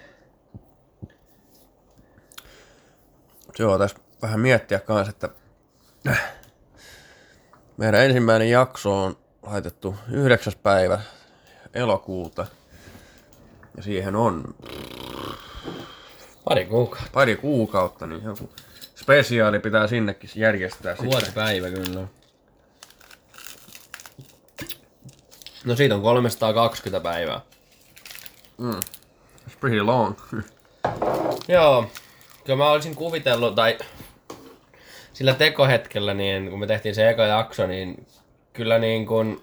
[3.58, 5.28] Joo, tässä vähän miettiä kanssa, että
[7.76, 10.52] meidän ensimmäinen jakso on laitettu 9.
[10.62, 11.00] päivä
[11.74, 12.46] elokuuta.
[13.80, 14.54] Ja siihen on
[16.44, 17.10] Pari kuukautta.
[17.12, 18.50] pari kuukautta, niin joku
[18.96, 20.96] spesiaali pitää sinnekin järjestää.
[21.04, 22.06] Vuosipäivä kyllä.
[25.64, 27.40] No siitä on 320 päivää.
[28.60, 30.14] It's pretty long.
[31.48, 31.90] Joo,
[32.44, 33.78] kyllä mä olisin kuvitellut, tai
[35.12, 38.06] sillä tekohetkellä, niin kun me tehtiin se eka jakso, niin
[38.52, 39.42] kyllä niin kuin,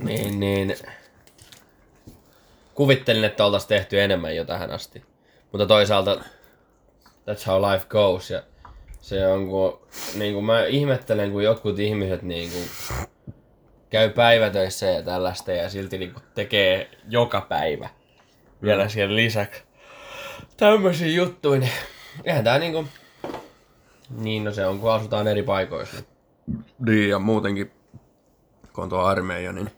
[0.00, 0.76] niin, niin,
[2.78, 5.02] kuvittelin, että oltaisiin tehty enemmän jo tähän asti.
[5.52, 6.20] Mutta toisaalta,
[7.04, 8.42] that's how life goes, ja
[9.00, 9.80] se on kun,
[10.14, 12.64] niin kuin mä ihmettelen, kun jotkut ihmiset niin kuin,
[13.90, 17.88] käy päivätöissä ja tällaista ja silti niin kuin, tekee joka päivä
[18.62, 19.62] vielä siihen lisäksi
[20.56, 21.72] tämmöisiä juttuja, niin
[22.24, 22.84] eihän tää niinku...
[24.10, 26.02] Niin, no se on, kun asutaan eri paikoissa.
[26.46, 26.64] Niin.
[26.78, 27.70] Niin, ja muutenkin,
[28.72, 29.70] kun on tuo armeija, niin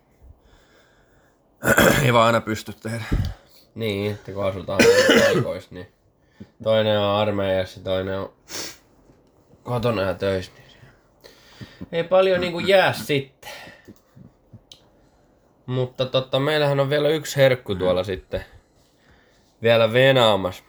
[2.04, 3.04] ei vaan aina pysty tehdä.
[3.74, 4.80] Niin, että kun asutaan
[5.24, 5.92] paikoissa, niin
[6.62, 8.32] toinen on armeijassa, toinen on
[9.62, 10.52] kotona ja töissä.
[10.52, 10.70] Niin
[11.92, 13.50] ei paljon niinku jää sitten.
[15.66, 18.44] Mutta totta, meillähän on vielä yksi herkku tuolla sitten.
[19.62, 20.62] Vielä venaamas.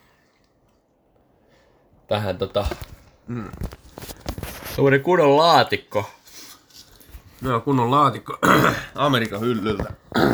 [2.08, 2.66] Tähän tota...
[4.76, 6.10] Suuri kunnon laatikko.
[7.44, 8.40] Joo, kunnon laatikko
[8.96, 9.94] Amerikan hyllyltä.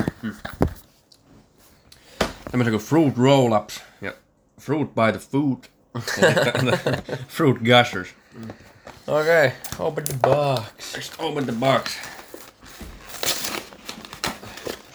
[2.52, 4.14] Tämmöisen kuin Fruit Roll-Ups ja
[4.62, 5.64] Fruit by the Food.
[7.36, 8.16] Fruit Gushers.
[9.08, 10.96] Okei, okay, open the box.
[10.96, 11.92] Just open the box.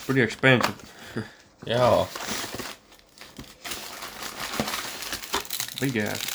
[0.06, 0.74] Pretty expensive.
[1.66, 2.08] Joo.
[5.80, 6.32] Big ass.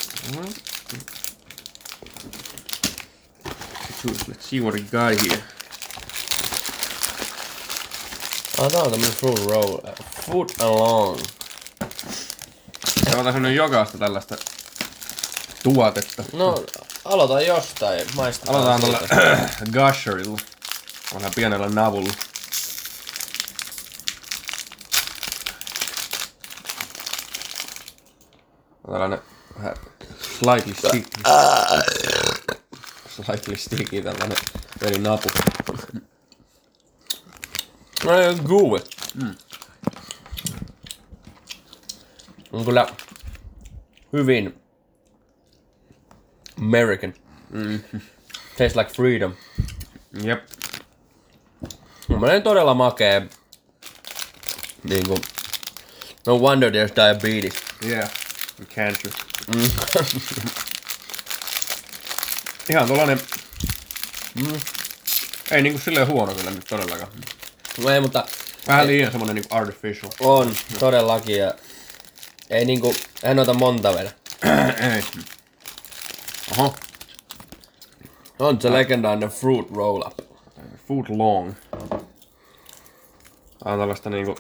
[4.28, 5.57] Let's see what we got here.
[8.62, 9.78] Ah, tää on tämmönen fruit roll.
[10.26, 11.20] Food along.
[13.04, 14.36] Se on semmonen jokaista tällaista
[15.64, 16.24] tuotetta.
[16.34, 16.64] No,
[17.06, 18.08] aloita jostain.
[18.16, 19.50] Maistetaan Aloitetaan tällä
[19.88, 20.38] Gusherilla.
[21.14, 22.14] Vähän pienellä navulla.
[28.92, 29.20] Tällainen
[29.60, 29.76] vähän
[30.40, 31.10] slightly sticky.
[33.16, 34.38] Slightly sticky tällainen
[34.82, 35.30] veri napu.
[38.04, 38.80] No ei guu.
[39.16, 39.36] Mm.
[42.52, 42.88] On kyllä
[44.14, 44.62] hyvin
[46.58, 47.14] American.
[47.50, 47.80] Mm.
[48.50, 49.34] Tastes like freedom.
[50.24, 50.44] Jep.
[52.08, 53.28] Mun mielestä todella makee.
[54.84, 55.20] Niinku.
[56.26, 57.54] No wonder there's diabetes.
[57.86, 58.10] Yeah.
[58.76, 59.12] Cancer.
[59.56, 59.72] Mm.
[62.70, 63.20] Ihan tollanen...
[64.36, 64.60] Mm.
[65.52, 67.12] Ei niinku silleen huono kyllä nyt todellakaan.
[67.84, 68.26] No ei, mutta
[68.68, 70.12] Vähän liian semmonen niinku artificial.
[70.20, 71.38] on todellakin.
[71.38, 71.54] Ja
[72.50, 74.12] ei niinku, en ota monta vedä.
[74.96, 75.04] Ei.
[76.52, 76.76] Oho.
[78.40, 80.20] On se legendaarinen fruit roll up.
[80.88, 81.54] Food long.
[83.64, 84.36] Tää on tällaista niinku...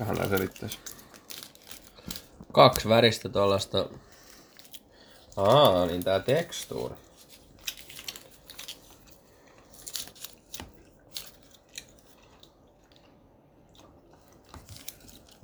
[0.00, 0.78] Vähän näin selittäis.
[2.52, 3.88] Kaksi väristä tuollaista.
[5.36, 6.94] Aa, niin tää tekstuuri.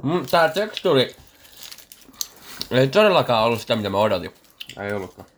[0.02, 1.16] Mm, tää tekstuuri
[2.70, 4.34] ei todellakaan ollut sitä, mitä mä odotin.
[4.80, 5.28] Ei ollutkaan.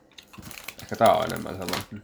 [0.82, 2.02] Ehkä tää on enemmän sellainen.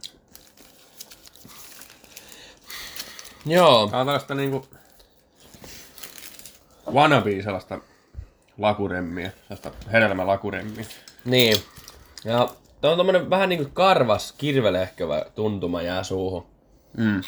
[3.45, 3.87] Joo.
[3.87, 4.67] Tää on tällaista niinku...
[6.93, 7.79] Wannabe sellaista
[8.57, 9.31] lakuremmiä.
[9.41, 10.85] Sellaista hedelmälakuremmiä.
[11.25, 11.57] Niin.
[12.25, 12.49] Ja
[12.81, 16.47] tää on tommonen vähän niinku karvas, kirvelehkövä tuntuma jää suuhun.
[16.97, 17.21] Mm.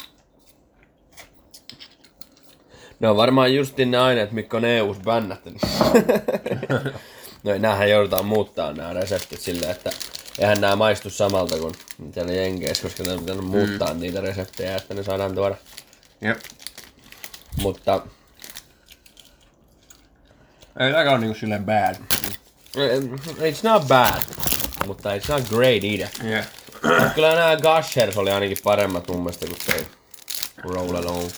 [3.00, 5.50] Ne on varmaan justin ne aineet, mitkä on EUs bännätty.
[7.44, 9.90] no näähän joudutaan muuttaa nämä reseptit silleen, että
[10.38, 11.74] eihän nämä maistu samalta kuin
[12.14, 15.56] täällä Jenkeissä, koska ne on pitänyt muuttaa niitä reseptejä, että ne saadaan tuoda.
[16.20, 16.38] Jep.
[17.62, 18.02] Mutta
[20.80, 21.94] Ei tääkään on niinku silleen bad.
[22.76, 23.00] eh,
[23.52, 24.20] it's not bad,
[24.86, 26.08] mutta it's not great either.
[26.24, 26.46] Yeah.
[27.02, 29.86] Mut kyllä nämä Gushers oli ainakin paremmat mun mielestä kuin toi
[30.56, 31.28] Roll Alone.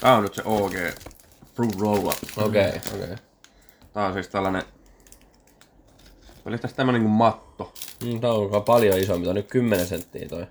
[0.00, 0.72] Tää on nyt se OG
[1.54, 2.16] Fruit Roll Up.
[2.36, 3.04] Okei, okay, okei.
[3.04, 3.16] Okay.
[3.92, 4.62] Tää on siis tällainen...
[6.44, 7.74] Oli tässä tämmönen kuin matto.
[8.04, 10.46] Mm, tää on paljon isompi, tää on nyt 10 senttiä toi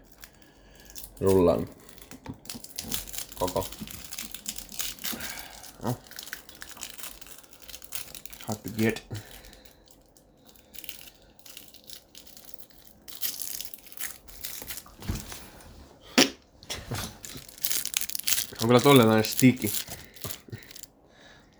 [1.22, 1.68] rullan
[3.40, 3.66] koko.
[8.48, 9.04] Hard to get.
[18.62, 19.70] On kyllä tollainen sticky.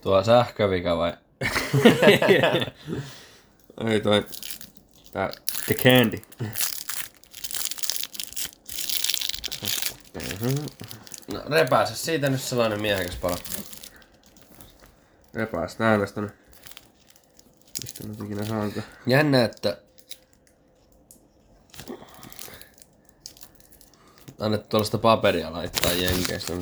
[0.04, 1.14] Tuo sähkövika vai?
[3.88, 4.26] Ei toi...
[5.12, 5.30] Tää...
[5.66, 6.22] The candy.
[11.34, 13.38] No repääse siitä nyt sellainen miehekäs pala.
[15.34, 16.34] Repääs nää tästä nyt.
[17.82, 18.80] Mistä nyt ikinä saanko?
[19.06, 19.78] Jännä, että...
[24.40, 26.54] Annettu tuollaista paperia laittaa jenkeistä.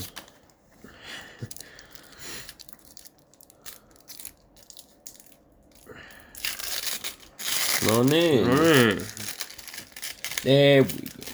[7.95, 8.47] No niin.
[8.47, 9.05] Mm.
[10.43, 11.25] There we go.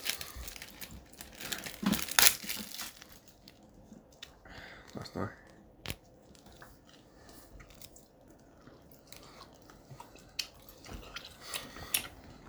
[4.94, 5.30] Taas.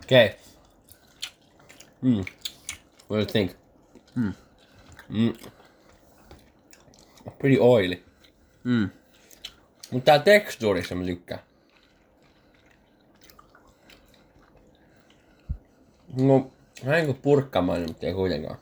[0.05, 0.35] Okay.
[2.01, 2.25] Hmm.
[3.09, 3.53] What do you think?
[4.14, 4.33] Hmm.
[5.09, 5.33] Mm.
[7.38, 8.03] Pretty oily.
[8.64, 8.90] Mm.
[9.90, 11.40] Mutta tää tekstuurissa mä tykkään.
[16.12, 16.51] No,
[16.87, 18.59] vähän niinku purkkamainen, mutta ei kuitenkaan.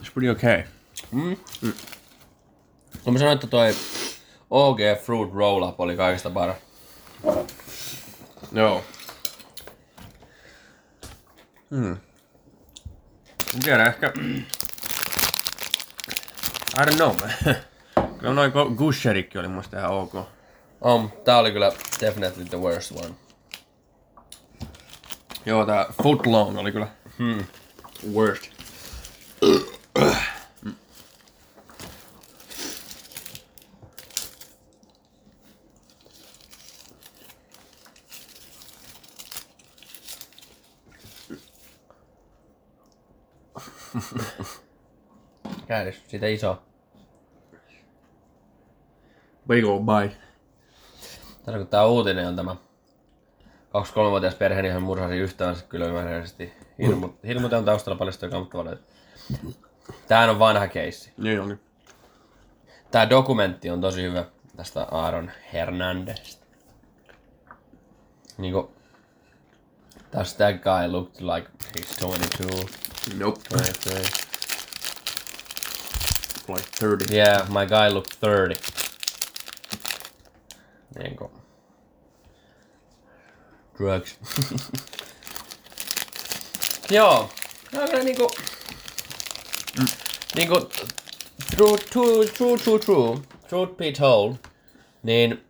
[0.00, 0.62] It's pretty okay.
[3.06, 3.74] No mä sanoin, että toi
[4.50, 6.56] OG Fruit Roll Up oli kaikista paras.
[8.52, 8.84] Joo.
[11.70, 11.96] Hmm.
[13.54, 14.12] En tiedä, ehkä...
[16.76, 17.16] I don't know.
[18.18, 20.14] Kyllä noin Gusherikki oli musta ihan ok.
[20.84, 23.14] Um, tää oli kyllä definitely the worst one.
[25.46, 26.88] Joo, tää footlong oli kyllä.
[27.18, 27.44] Hmm.
[28.14, 28.44] Worst.
[45.66, 46.62] Käydys, siitä iso.
[49.48, 50.16] Bye go bye.
[51.44, 52.56] Tarkoittaa uutinen on tämä.
[53.74, 56.52] 23-vuotias perhe, niin hän murhasi ystävänsä kylmäisesti.
[56.78, 58.78] Hirmu, hirmuteon on taustalla paljastui kammottavalle.
[60.08, 61.12] Tää on vanha keissi.
[61.16, 61.60] Niin onkin.
[62.90, 64.24] Tää dokumentti on tosi hyvä
[64.56, 66.38] tästä Aaron Hernandez.
[68.38, 68.74] Niinku,
[70.12, 73.18] does that guy look like he's 22?
[73.18, 73.40] Nope.
[73.52, 74.00] 23?
[76.48, 77.14] Like 30.
[77.14, 78.60] Yeah, my guy looked 30.
[80.98, 81.43] Niinku.
[83.78, 84.18] Drugs.
[86.90, 87.30] Joo.
[87.70, 88.30] Kyllä niinku...
[90.36, 90.68] Niinku...
[91.56, 93.18] True, true, true, true, true.
[93.48, 94.34] Truth be told.
[95.02, 95.44] Niin...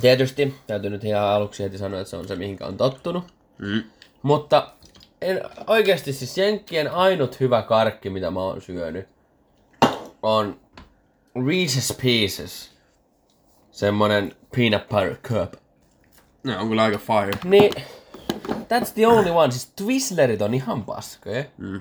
[0.00, 3.24] Tietysti, täytyy nyt ihan aluksi heti sanoa, että se on se, mihinkä on tottunut.
[3.58, 3.82] Mm.
[4.22, 4.72] Mutta
[5.20, 9.08] en, oikeasti siis Jenkkien ainut hyvä karkki, mitä mä oon syönyt,
[10.22, 10.60] on
[11.38, 12.71] Reese's Pieces.
[13.72, 15.54] Semmonen peanut butter cup.
[16.42, 17.38] Ne on kyllä aika fire.
[17.44, 17.72] Niin,
[18.48, 19.52] that's the only one.
[19.52, 21.44] Siis Twizzlerit on ihan paskoja.
[21.58, 21.80] Mm.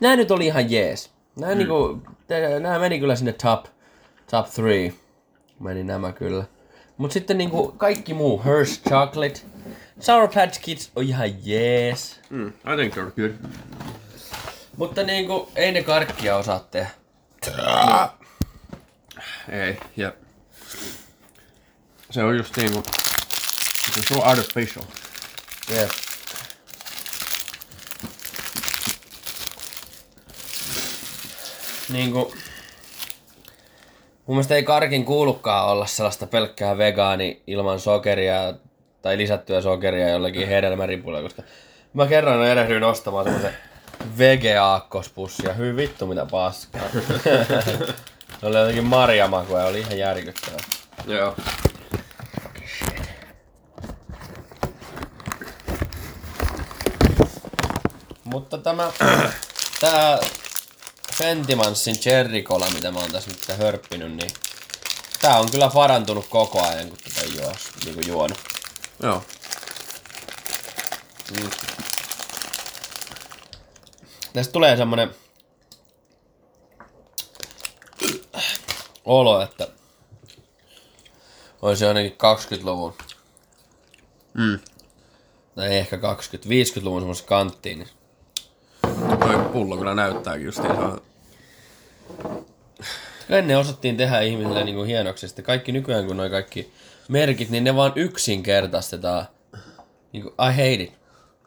[0.00, 1.10] Nää nyt oli ihan jees.
[1.36, 1.58] Nää, mm.
[1.58, 3.64] niinku, te, nää meni kyllä sinne top,
[4.30, 4.92] top three.
[5.60, 6.44] Meni nämä kyllä.
[6.96, 9.40] Mut sitten niinku kaikki muu, Hershey Chocolate,
[10.00, 12.20] Sour Patch Kids on ihan jees.
[12.30, 12.48] Mm.
[12.48, 13.32] I think they're good.
[14.76, 16.90] Mutta niinku, ei ne karkkia osaa tehdä.
[19.48, 20.12] Ei, ja...
[22.10, 22.82] Se on just niinku...
[23.92, 24.84] Se on so artificial.
[25.74, 25.90] Jep.
[31.92, 32.34] Niinku...
[34.26, 38.54] Mun mielestä ei karkin kuulukaan olla sellaista pelkkää vegaani ilman sokeria
[39.02, 41.42] tai lisättyä sokeria jollakin hedelmäripulla, koska
[41.94, 43.54] mä kerran erehdyin ostamaan semmoisen
[44.18, 45.48] vege-aakkospussia.
[45.48, 46.88] ja hyvin vittu mitä paskaa.
[48.40, 50.60] Se oli jotenkin marjamakua ja oli ihan järkyttävää.
[51.06, 51.36] Joo.
[58.30, 58.92] Mutta tämä,
[59.80, 60.18] tää
[61.14, 64.30] Fentimanssin Cherry Cola, mitä mä oon tässä nyt hörppinyt, niin
[65.20, 68.38] tää on kyllä parantunut koko ajan, kun tätä juos, niinku juonut.
[69.02, 69.22] Joo.
[74.32, 75.14] Tästä tulee semmonen
[79.04, 79.68] olo, että
[81.62, 82.94] olisi ainakin 20-luvun,
[84.34, 84.58] Mm.
[85.54, 87.88] tai ehkä 20, 50-luvun semmoisessa kanttiin, niin
[89.32, 90.98] Toi pullo kyllä näyttääkin justiinsa.
[93.28, 95.28] Ennen osattiin tehdä ihmisille niinku hienoksi.
[95.28, 96.72] Sitten kaikki nykyään, kun noi kaikki
[97.08, 99.26] merkit, niin ne vaan yksinkertaistetaan.
[100.12, 100.90] Niinku, I hate it.
[100.90, 100.98] Mun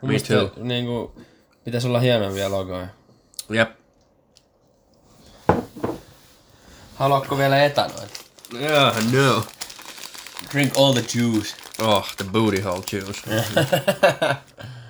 [0.02, 0.52] Me mielestä too.
[0.58, 1.22] Niinku,
[1.64, 2.88] pitäisi olla hienompia logoja.
[3.50, 3.70] Jep.
[6.96, 8.20] Haluatko vielä etanoita?
[8.60, 9.44] Yeah, no.
[10.54, 11.56] Drink all the juice.
[11.80, 13.22] Oh, the booty hole juice.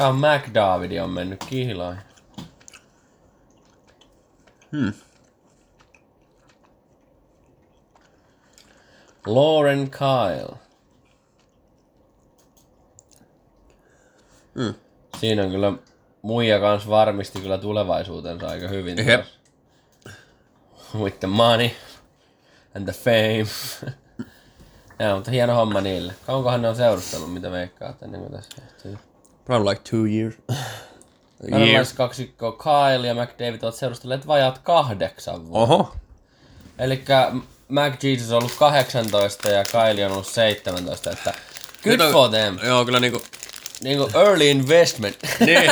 [0.00, 2.02] Tää on McDavid on mennyt kihlaan.
[4.72, 4.92] Hmm.
[9.26, 10.56] Lauren Kyle.
[14.54, 14.74] Hmm.
[15.20, 15.72] Siinä on kyllä
[16.22, 18.96] muija kans varmisti kyllä tulevaisuutensa aika hyvin.
[19.06, 19.38] Taas.
[20.94, 21.70] With the money
[22.76, 23.46] and the fame.
[25.06, 26.14] Joo, mutta hieno homma niille.
[26.26, 29.09] Kauankohan ne on seurustellut, mitä veikkaat ennen kuin tässä ehtii?
[29.50, 30.34] Probably like two years.
[31.50, 35.74] Kanadalaiskaksikko Kyle ja McDavid ovat seurustelleet vajaat kahdeksan vuotta.
[35.74, 35.96] Oho.
[36.78, 37.04] Eli
[37.68, 41.34] Mac Jesus on ollut 18 ja Kyle on ollut 17, että
[41.82, 42.58] good on- for them.
[42.62, 43.22] Joo, kyllä niinku...
[43.80, 45.16] Niinku early investment.
[45.46, 45.70] niin,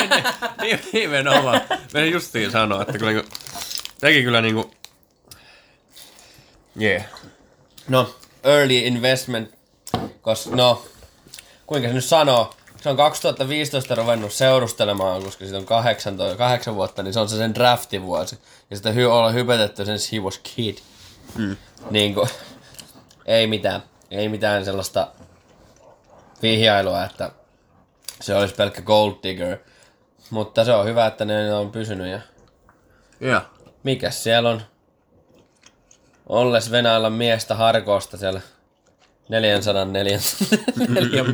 [0.60, 1.60] niin, nimenomaan.
[1.94, 3.30] Mä justiin sanoa, että kyllä niinku...
[4.00, 4.70] Teki kyllä niinku...
[6.80, 7.04] Yeah.
[7.88, 8.14] no,
[8.44, 9.50] early investment,
[10.22, 10.84] koska no,
[11.66, 17.02] kuinka se nyt sanoo, se on 2015 ruvennut seurustelemaan, koska siitä on 18, 8 vuotta,
[17.02, 18.38] niin se on se sen draftivuosi.
[18.70, 20.78] Ja sitä hy- ollaan hypetetty sen he was kid.
[21.36, 21.56] Mm.
[21.90, 22.28] Niin kuin,
[23.26, 25.08] ei mitään, ei mitään sellaista
[26.42, 27.30] vihjailua, että
[28.20, 29.58] se olisi pelkkä gold digger.
[30.30, 32.20] Mutta se on hyvä, että ne on pysynyt ja
[33.22, 33.42] Yeah.
[33.82, 34.62] mikäs siellä on?
[36.26, 38.40] Olles Venäjällä miestä harkoosta siellä
[39.28, 40.18] 404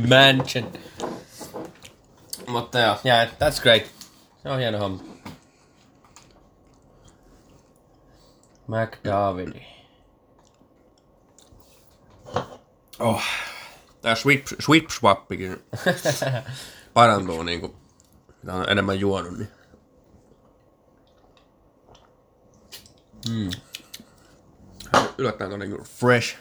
[0.08, 0.72] mansion.
[2.46, 3.82] Mutta joo, yeah, that's great.
[4.42, 5.02] Se on hieno homma.
[8.66, 9.66] McDavidi.
[12.98, 13.22] Oh.
[14.02, 15.64] Tää sweep, sweep swappikin.
[16.94, 17.76] parantuu niinku,
[18.42, 19.48] mitä on enemmän juonut, niin.
[23.28, 23.50] Mm.
[25.18, 26.36] Yllättäen on niinku fresh.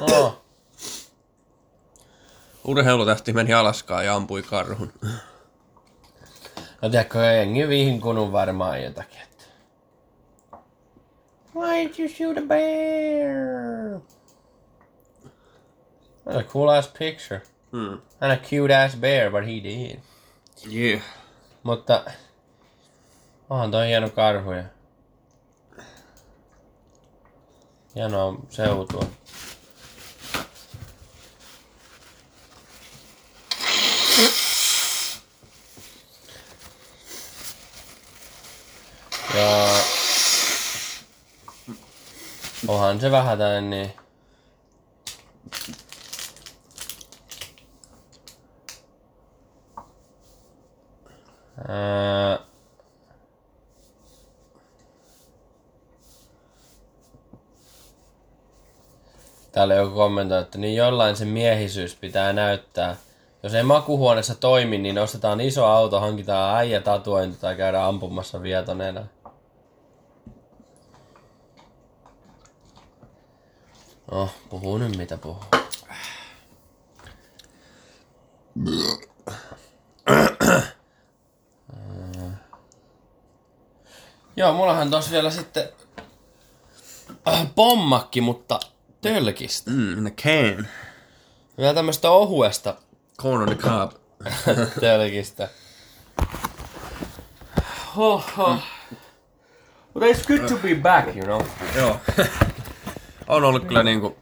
[0.00, 0.44] Oh.
[2.64, 4.92] Urheilutähti meni Alaskaan ja ampui karhun.
[6.82, 9.20] No tiedätkö, jengi viihin kunun varmaan jotakin.
[9.22, 9.44] Että...
[11.54, 14.00] Why did you shoot a bear?
[16.26, 17.42] That's a cool ass picture.
[17.72, 18.00] Mm.
[18.20, 20.00] And a cute ass bear, but he did.
[20.72, 21.02] Yeah.
[21.62, 22.04] Mutta
[23.50, 24.64] onhan toi hieno karhu ja
[27.94, 29.04] hienoa seutua.
[39.34, 39.68] Ja
[42.68, 43.92] onhan se vähän tällainen niin
[51.68, 52.38] Ää,
[59.52, 62.96] Täällä joku kommentoi, että niin jollain se miehisyys pitää näyttää.
[63.42, 69.06] Jos ei makuhuoneessa toimi, niin ostetaan iso auto, hankitaan äijä tatuointi tai käydään ampumassa vietoneena.
[74.14, 75.44] No, puhuu nyt mitä puhuu.
[84.36, 85.68] Joo, mullahan tos vielä sitten
[87.28, 88.60] äh, pommakki, mutta
[89.00, 89.70] tölkistä.
[89.70, 90.68] Mm, in a can.
[91.58, 92.76] Vielä tämmöstä ohuesta
[93.20, 93.92] Corn on the cob.
[94.80, 95.48] tölkistä.
[97.96, 98.58] Hoho.
[99.94, 101.42] But it's good to be back, you know.
[101.76, 102.00] Joo.
[103.28, 104.16] On ollut kyllä niinku...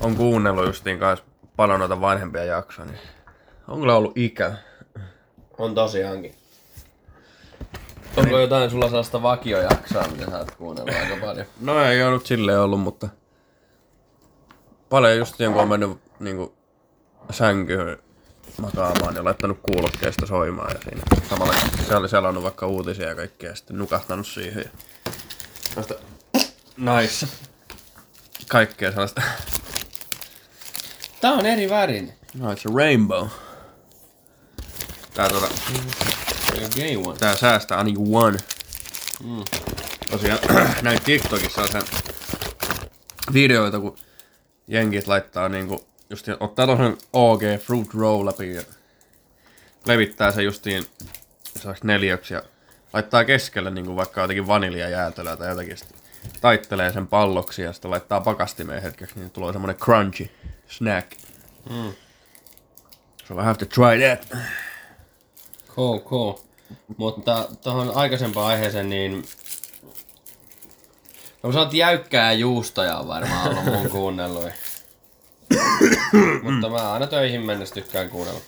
[0.00, 1.24] On kuunnellut justiin kanssa
[1.56, 2.98] paljon noita vanhempia jaksoja, niin
[3.68, 4.54] on kyllä ollut ikä.
[5.58, 6.34] On tosiaankin.
[8.16, 11.46] Onko jotain sulla sellaista vakiojaksoa, mitä sä oot kuunnellut aika paljon?
[11.60, 13.08] No ei ole nyt silleen ollut, mutta...
[14.88, 15.90] Paljon just kun on mennyt
[16.20, 16.54] niinku
[17.30, 17.98] sänkyyn
[18.62, 21.52] makaamaan ja laittanut kuulokkeista soimaan ja siinä samalla
[21.88, 24.64] se oli selannut vaikka uutisia ja kaikkea ja sitten nukahtanut siihen
[25.76, 25.82] ja
[26.76, 27.26] nice
[28.48, 29.22] kaikkea sellaista
[31.20, 32.14] Tää on eri värin.
[32.34, 33.26] no it's a rainbow
[35.14, 35.48] tää, tota,
[36.76, 37.18] Gay one.
[37.18, 38.38] tää säästää ainakin one
[39.24, 39.44] mm.
[40.10, 40.38] tosiaan
[40.82, 41.82] näin TikTokissa on sen
[43.32, 43.98] videoita kun
[44.68, 48.62] jenkit laittaa niinku just ottaa tosen OG Fruit Roll läpi ja
[49.86, 50.86] levittää se justiin
[51.82, 52.42] neljöksi ja
[52.92, 55.76] laittaa keskelle niin kuin vaikka jotenkin vaniljajäätelöä tai jotakin.
[55.76, 55.97] Sitten
[56.40, 60.30] taittelee sen palloksi ja sitten laittaa pakastimeen hetkeksi, niin tulee semmonen crunchy
[60.68, 61.12] snack.
[61.70, 61.92] Mm.
[63.28, 64.44] So I have to try that.
[65.68, 66.34] Cool, cool.
[66.96, 69.24] Mutta tuohon aikaisempaan aiheeseen, niin...
[71.42, 74.44] No sä oot jäykkää juustoja on varmaan ollut mun kuunnellut.
[76.42, 78.40] Mutta mä aina töihin mennessä tykkään kuunnella.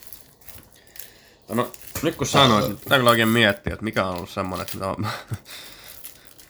[1.49, 4.75] No, nyt kun sanoit, niin pitää kyllä oikein miettiä, että mikä on ollut semmonen, että
[4.77, 5.07] mitä on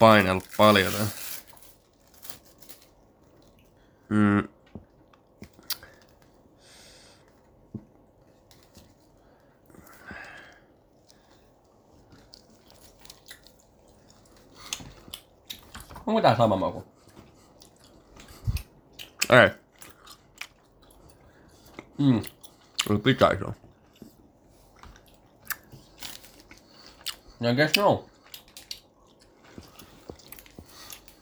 [0.01, 0.93] painellut paljon.
[0.93, 1.07] tämän.
[4.09, 4.47] Mm.
[16.05, 16.83] Onko tää sama maku?
[19.29, 19.49] Ei,
[21.97, 22.21] Mm.
[23.03, 23.53] pitäisi olla.
[27.39, 28.10] Ja guess no.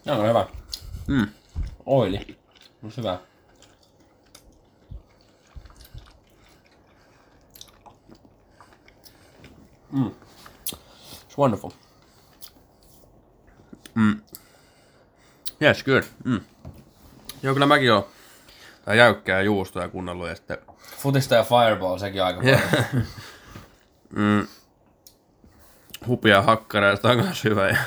[0.10, 0.48] Tää on hyvä.
[1.08, 1.28] Mm.
[1.86, 2.38] Oili.
[2.84, 3.18] On hyvä.
[9.92, 10.12] Mm.
[11.28, 11.70] It's wonderful.
[15.62, 16.04] Yes, good.
[16.24, 16.42] Mm.
[17.44, 18.06] Joo, kyllä mäkin oon
[18.86, 20.58] tää jäykkää juustoja kuunnellut ja sitten
[20.98, 22.60] Futista ja Fireball, sekin aika paljon.
[24.16, 24.48] mm,
[26.08, 27.78] hupia hakkareista on kans hyvä.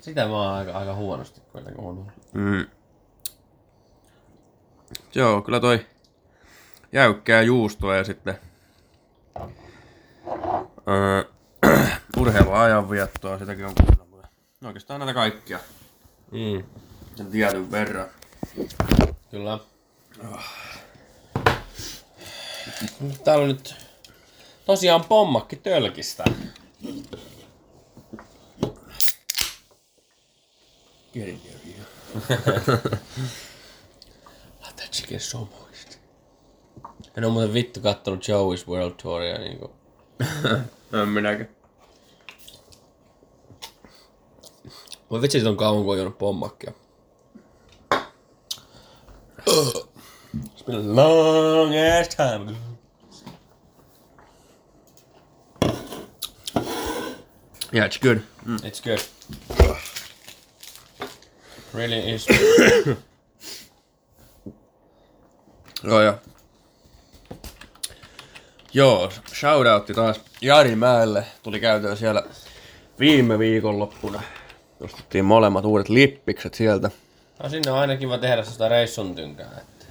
[0.00, 2.12] Sitä mä oon aika, aika huonosti kuitenkin kuunnellut.
[2.32, 2.66] mm.
[5.14, 5.86] Joo, kyllä toi
[6.92, 8.38] jäykkää juustoa ja sitten
[10.88, 11.24] öö,
[12.20, 14.24] urheiluajanviettoa, sitäkin on kuunnellut.
[14.60, 15.58] No oikeastaan näitä kaikkia
[16.30, 16.64] Mm.
[17.14, 18.06] sen tietyn verran.
[19.30, 19.58] Kyllä.
[23.24, 23.74] Täällä on nyt
[24.66, 26.24] tosiaan pommakki tölkistä.
[31.20, 31.84] Get in here, yeah.
[34.62, 35.98] Let that chicken so moist.
[37.16, 39.70] En oo muuten vittu kattonut Joey's World Touria niinku.
[41.02, 41.48] En minäkin.
[45.10, 46.72] Voi vitsi, siitä on kauan kun on juonut pommakkia.
[50.34, 52.56] It's been a long ass time.
[57.72, 58.22] Yeah, it's good.
[58.46, 58.64] Mm.
[58.64, 59.19] It's good.
[61.74, 62.26] Really is.
[65.84, 66.14] Joo, joo.
[68.74, 71.24] Joo, shoutoutti taas Jari Mäelle.
[71.42, 72.22] Tuli käytyä siellä
[72.98, 74.22] viime viikonloppuna.
[74.80, 76.90] Ostettiin molemmat uudet lippikset sieltä.
[77.42, 79.50] No sinne on aina kiva tehdä sitä reissun tynkää.
[79.58, 79.86] Että.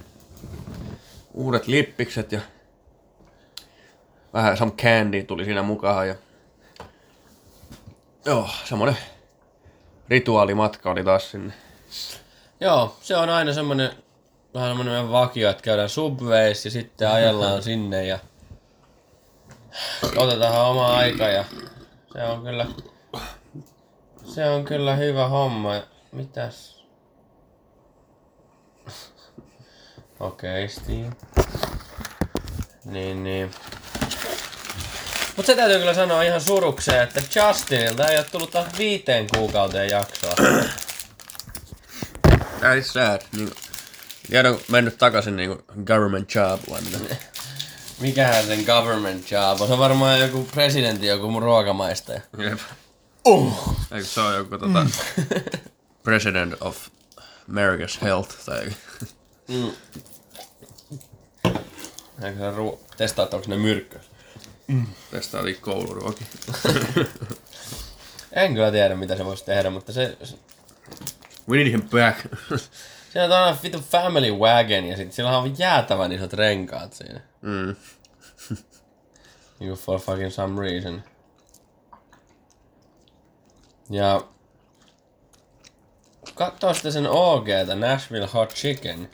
[1.34, 2.40] Uudet lippikset ja
[4.32, 6.08] vähän some candy tuli siinä mukaan.
[6.08, 6.14] Ja...
[8.24, 8.96] Joo, semmonen
[10.08, 11.52] rituaalimatka oli taas sinne.
[12.60, 13.90] Joo, se on aina semmonen
[14.54, 18.18] vähän semmonen meidän vakio, että käydään subways ja sitten ajellaan sinne ja
[20.16, 21.44] otetaan oma aika ja
[22.12, 22.66] se on kyllä
[24.34, 25.82] se on kyllä hyvä homma.
[26.12, 26.84] Mitäs?
[30.20, 31.10] Okei, okay, Steve.
[32.84, 33.50] Niin, niin.
[35.36, 39.90] Mut se täytyy kyllä sanoa ihan surukseen, että Justinilta ei ole tullut taas viiteen kuukauteen
[39.90, 40.34] jaksoa.
[42.60, 43.20] That is sad.
[43.36, 43.50] Niin,
[44.30, 47.16] Tiedän, mennyt takaisin niinku government job vai mitä.
[48.00, 49.66] Mikähän sen government job on?
[49.66, 52.20] Se on varmaan joku presidentti, joku mun ruokamaistaja.
[52.38, 52.58] Jep.
[53.26, 53.76] Uh.
[53.92, 54.86] Eikö se ole joku tota,
[56.04, 56.76] president of
[57.50, 58.70] America's health tai
[59.48, 59.70] Mm.
[62.24, 64.00] Eikö se ruo- testaa, onko ne myrkkyä?
[65.10, 66.26] testaatiin kouluruoki.
[68.32, 70.16] En kyllä tiedä, mitä se voisi tehdä, mutta se...
[71.50, 72.18] We need him back.
[73.12, 77.20] siinä on aina vittu family wagon ja sit sillä on jäätävän isot renkaat siinä.
[77.40, 77.76] mm.
[79.60, 81.02] Niinku for fucking some reason.
[83.90, 84.24] Ja...
[86.34, 89.10] Katsoo sitten sen OGtä, Nashville Hot Chicken.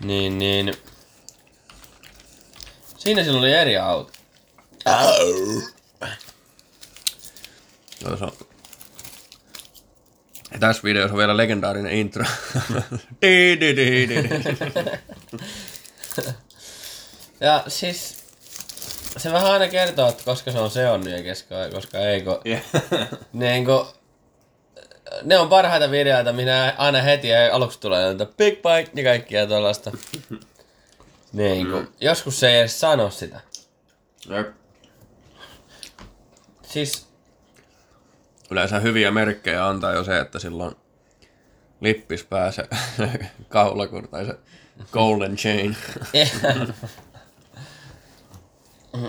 [0.00, 0.74] Niin, niin...
[2.98, 4.12] Siinä sillä oli eri auto.
[8.04, 8.53] Joo, se on.
[10.54, 12.24] Ja tässä videossa on vielä legendaarinen intro.
[13.22, 14.28] Di, di, di, di, di.
[17.40, 18.24] Ja siis...
[19.16, 22.40] Se vähän aina kertoo, että koska se on seonnut ja koska, koska ei, kun...
[22.46, 22.62] Yeah.
[23.32, 23.86] Niinku,
[25.22, 29.92] ne on parhaita videoita, minä aina heti aluksi tulee että big bike ja kaikkia tuollaista.
[31.32, 33.40] Niinku, joskus se ei edes sano sitä.
[34.28, 34.54] Jep.
[36.62, 37.06] Siis,
[38.54, 40.76] Yleensä hyviä merkkejä antaa jo se, että silloin
[41.80, 42.68] lippis pääsee
[43.48, 44.38] kaulakur tai se
[44.92, 45.76] golden chain.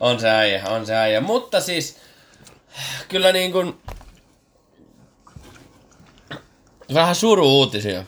[0.00, 1.20] on se äijä, on se äijä.
[1.20, 1.98] Mutta siis,
[3.08, 3.80] kyllä niin kuin,
[6.94, 8.04] vähän suru-uutisia.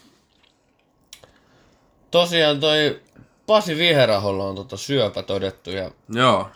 [2.11, 3.03] Tosiaan toi
[3.47, 6.51] Pasi Viheraholla on tota syöpä todettu ja Joo.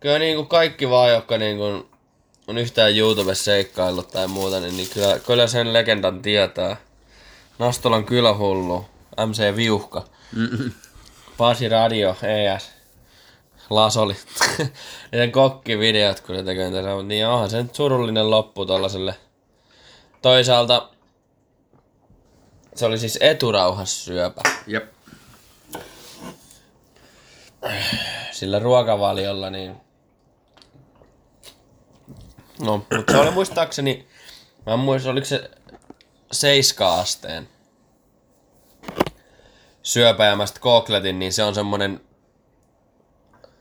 [0.00, 1.88] Kyllä niin kuin kaikki vaan, jotka niin kuin
[2.46, 6.76] on yhtään YouTubessa seikkaillut tai muuta, niin, niin kyllä, kyllä sen legendan tietää.
[7.58, 8.84] Nastolan kylähullu,
[9.26, 10.04] MC Viuhka,
[11.36, 12.70] Pasi Radio, ES,
[13.70, 14.16] Lasoli.
[15.12, 19.14] ja sen kokkivideot, kun ne tekee tässä, mutta niin onhan se nyt surullinen loppu tollaselle.
[20.22, 20.88] Toisaalta
[22.74, 24.40] se oli siis eturauhassyöpä.
[24.66, 24.92] Jep.
[28.30, 29.87] sillä ruokavaliolla, niin...
[32.60, 34.06] No, mutta se oli muistaakseni...
[34.66, 35.50] Mä en muista, oliko se
[36.32, 37.48] seiska-asteen
[39.82, 42.00] syöpä ja mä sit googletin, niin se on semmonen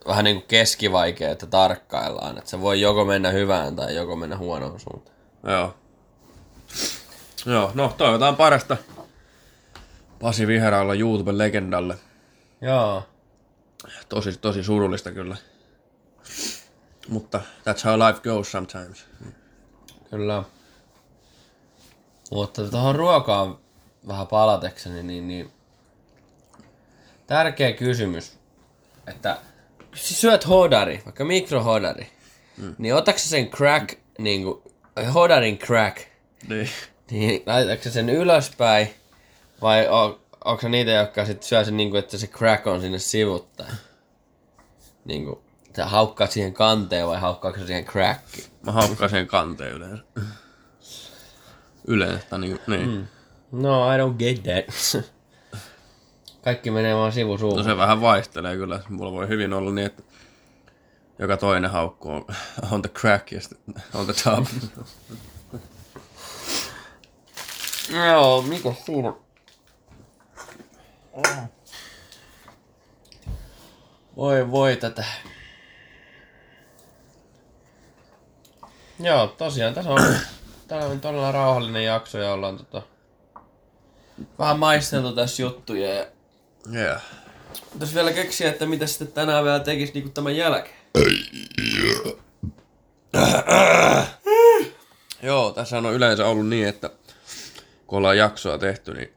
[0.07, 2.37] vähän niinku keskivaikea, että tarkkaillaan.
[2.37, 5.17] Että se voi joko mennä hyvään tai joko mennä huonoon suuntaan.
[5.43, 5.75] Joo.
[7.45, 8.77] Joo, no toivotaan parasta
[10.21, 11.95] Pasi Viheraalla YouTube-legendalle.
[12.61, 13.03] Joo.
[14.09, 15.35] Tosi, tosi surullista kyllä.
[17.09, 19.05] Mutta that's how life goes sometimes.
[20.09, 20.43] Kyllä.
[22.31, 23.57] Mutta tuohon ruokaan
[24.07, 25.51] vähän palatekseni, niin, niin
[27.27, 28.37] tärkeä kysymys,
[29.07, 29.37] että
[29.95, 32.07] siis syöt hodari, vaikka mikrohodari,
[32.57, 32.75] mm.
[32.77, 34.61] niin otatko sä sen crack, niin kuin,
[35.13, 35.97] hodarin crack,
[36.49, 36.69] Niin.
[37.11, 37.43] niin
[37.89, 38.89] sen ylöspäin,
[39.61, 42.99] vai on, onko niitä, jotka sit syö sen niin kuin, että se crack on sinne
[42.99, 43.73] sivuttain?
[45.05, 45.39] Niin kuin,
[45.77, 48.45] sä haukkaat siihen kanteen vai haukkaatko siihen crackiin?
[48.65, 50.03] Mä haukkaan sen kanteen yleensä.
[51.87, 52.89] Yleensä, niin, niin.
[52.89, 53.07] Mm.
[53.51, 55.05] No, I don't get that.
[56.43, 57.63] Kaikki menee vaan No sivusuuhun.
[57.63, 58.79] se vähän vaihtelee kyllä.
[58.89, 60.03] Mulla voi hyvin olla niin, että
[61.19, 62.25] joka toinen haukku on
[62.71, 63.39] on the crack ja
[63.93, 64.45] on the top.
[68.05, 69.13] Joo, mikä siinä?
[74.15, 75.05] Voi voi tätä.
[78.99, 80.01] Joo, tosiaan tässä on,
[80.67, 82.81] täällä on todella rauhallinen jakso ja ollaan tota,
[84.39, 86.05] vähän maisteltu tässä juttuja ja
[86.75, 87.01] yeah.
[87.73, 90.75] pitäisi vielä keksiä, että mitä sitten tänään vielä tekisi niinku tämän jälkeen.
[95.23, 96.89] Joo, tässä on yleensä ollut niin, että
[97.87, 99.13] kun ollaan jaksoa tehty, niin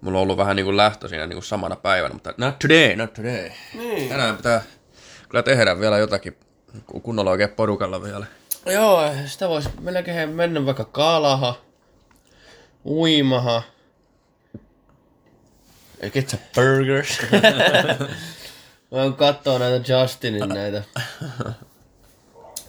[0.00, 2.96] mulla on ollut vähän niin kuin lähtö siinä niin kuin samana päivänä, mutta not today,
[2.96, 3.50] not today.
[3.74, 4.08] Niin.
[4.08, 4.62] Tänään pitää
[5.28, 6.36] kyllä tehdä vielä jotakin
[6.86, 8.26] kun- kunnolla oikein porukalla vielä.
[8.66, 11.60] Joo, sitä voisi melkein mennä vaikka kalaha,
[12.84, 13.62] uimaha,
[16.12, 17.18] get some burgers.
[18.90, 20.82] Mä oon kattoo näitä Justinin näitä,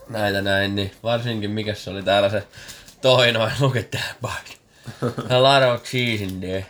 [0.10, 2.48] näitä näin, niin varsinkin mikä se oli täällä se
[3.02, 4.62] toinen, look at that bite.
[5.36, 6.66] A lot of cheese in there.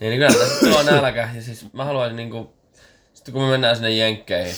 [0.00, 1.28] Niin, niin kyllä tässä tuo nälkä.
[1.34, 2.54] Ja siis mä haluaisin niinku,
[3.14, 4.54] sitten kun me mennään sinne jenkkeihin,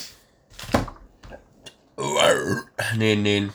[2.96, 3.52] niin, niin,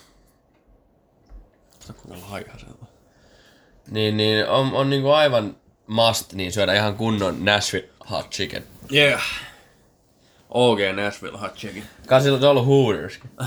[3.92, 8.64] niin, niin on, on niinku aivan must niin syödä ihan kunnon Nashville hot chicken.
[8.94, 9.22] Yeah.
[10.56, 11.84] OG Nashville Hot Chicken.
[12.08, 13.30] Kai sillä on ollut Hooterskin.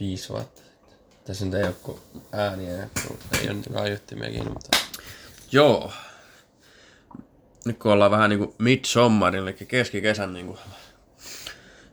[0.00, 0.62] Viisi vuotta.
[1.24, 1.74] Tässä nyt ei ole
[2.32, 2.88] ääniä, ei
[3.92, 4.76] ole kiinni, mutta...
[5.52, 5.92] Joo.
[7.64, 10.58] Nyt kun ollaan vähän niinku midsommarin, eli keskikesän niinku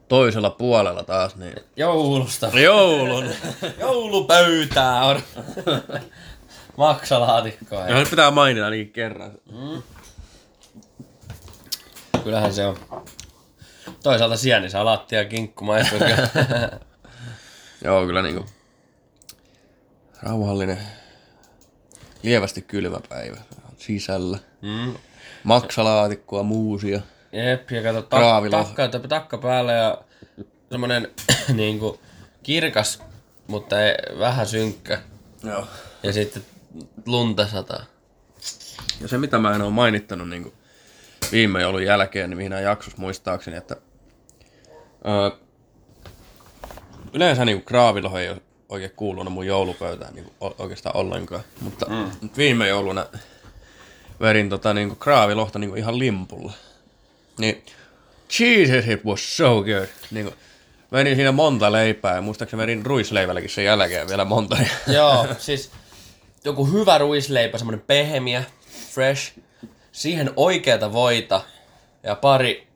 [0.07, 2.47] toisella puolella taas, niin Joulusta.
[2.59, 3.25] joulun.
[3.79, 5.21] Joulupöytää on.
[6.77, 7.87] Maksalaatikkoa.
[7.87, 9.31] Ja nyt pitää mainita ainakin kerran.
[12.23, 12.77] Kyllähän se on.
[14.03, 15.99] Toisaalta sienisalaatti ja kinkku maistuu.
[17.83, 18.45] Joo, kyllä niinku
[20.23, 20.77] rauhallinen,
[22.23, 23.37] lievästi kylmä päivä
[23.77, 24.37] sisällä.
[24.61, 24.93] mm.
[25.43, 27.01] Maksalaatikkoa, muusia.
[27.31, 28.63] Jep, ja kato, tak- Kraavilo.
[28.63, 29.97] takka, takka päällä ja
[30.71, 31.11] semmonen
[31.53, 31.99] niinku
[32.43, 33.03] kirkas,
[33.47, 35.01] mutta ei, vähän synkkä.
[35.43, 35.67] Joo.
[36.03, 36.43] Ja sitten
[37.05, 37.83] lunta sataa.
[39.01, 40.53] Ja se, mitä mä en ole mainittanut niin
[41.31, 43.75] viime joulun jälkeen, niin mihin jaksossa muistaakseni, että
[45.07, 45.37] öö,
[47.13, 51.43] yleensä niin kraaviloho ei ole oikein kuulunut mun joulupöytään niin oikeastaan ollenkaan.
[51.61, 52.29] Mutta mm.
[52.37, 53.05] viime jouluna
[54.21, 56.53] verin tota, niin kraavilohta niin ihan limpulla.
[57.39, 57.63] Niin,
[58.39, 59.87] Jesus, it was so good.
[60.11, 60.35] Niin kuin,
[60.91, 64.57] verin siinä monta leipää ja muistaakseni verin ruisleivälläkin sen jälkeen vielä monta.
[64.87, 65.71] Joo, siis
[66.45, 68.43] joku hyvä ruisleipä, semmonen pehmiä,
[68.93, 69.39] fresh,
[69.91, 71.41] siihen oikeata voita
[72.03, 72.67] ja pari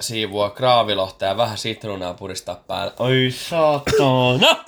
[0.00, 2.92] siivua kraavilohta ja vähän sitruunaa puristaa päälle.
[2.98, 4.64] Oi saatana!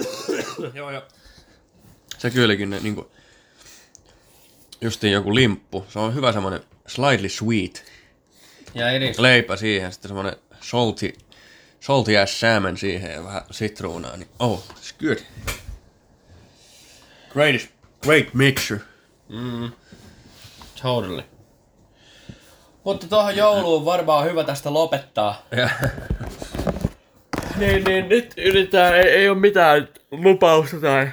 [0.75, 1.03] Joo, joo.
[2.18, 3.11] Se kylläkin ne niinku...
[4.85, 5.87] Justiin joku limppu.
[5.89, 7.85] Se on hyvä semmonen slightly sweet
[8.74, 11.12] Ja eri leipä siihen, sitten semmonen salty,
[11.80, 15.18] salty ass salmon siihen ja vähän sitruunaa, niin oh, it's good.
[17.32, 17.68] Great,
[18.03, 18.80] great mixture.
[20.82, 21.22] Totally.
[22.85, 25.47] Mutta tuohon jouluun varmaan hyvä tästä lopettaa.
[25.57, 25.68] Ja,
[27.57, 31.09] Niin, niin nyt yritetään, ei, ei ole mitään lupausta tai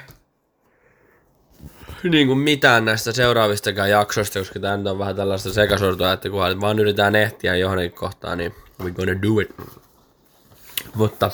[2.10, 6.60] niin kuin mitään näistä seuraavistakaan jaksoista, koska tämä nyt on vähän tällaista sekasortoa, että kunhan
[6.60, 9.54] vaan yritetään ehtiä johonkin kohtaan, niin we gonna do it.
[10.94, 11.30] Mutta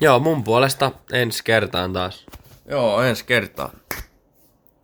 [0.00, 2.26] joo, mun puolesta ensi kertaan taas.
[2.68, 3.70] joo, ensi kertaa.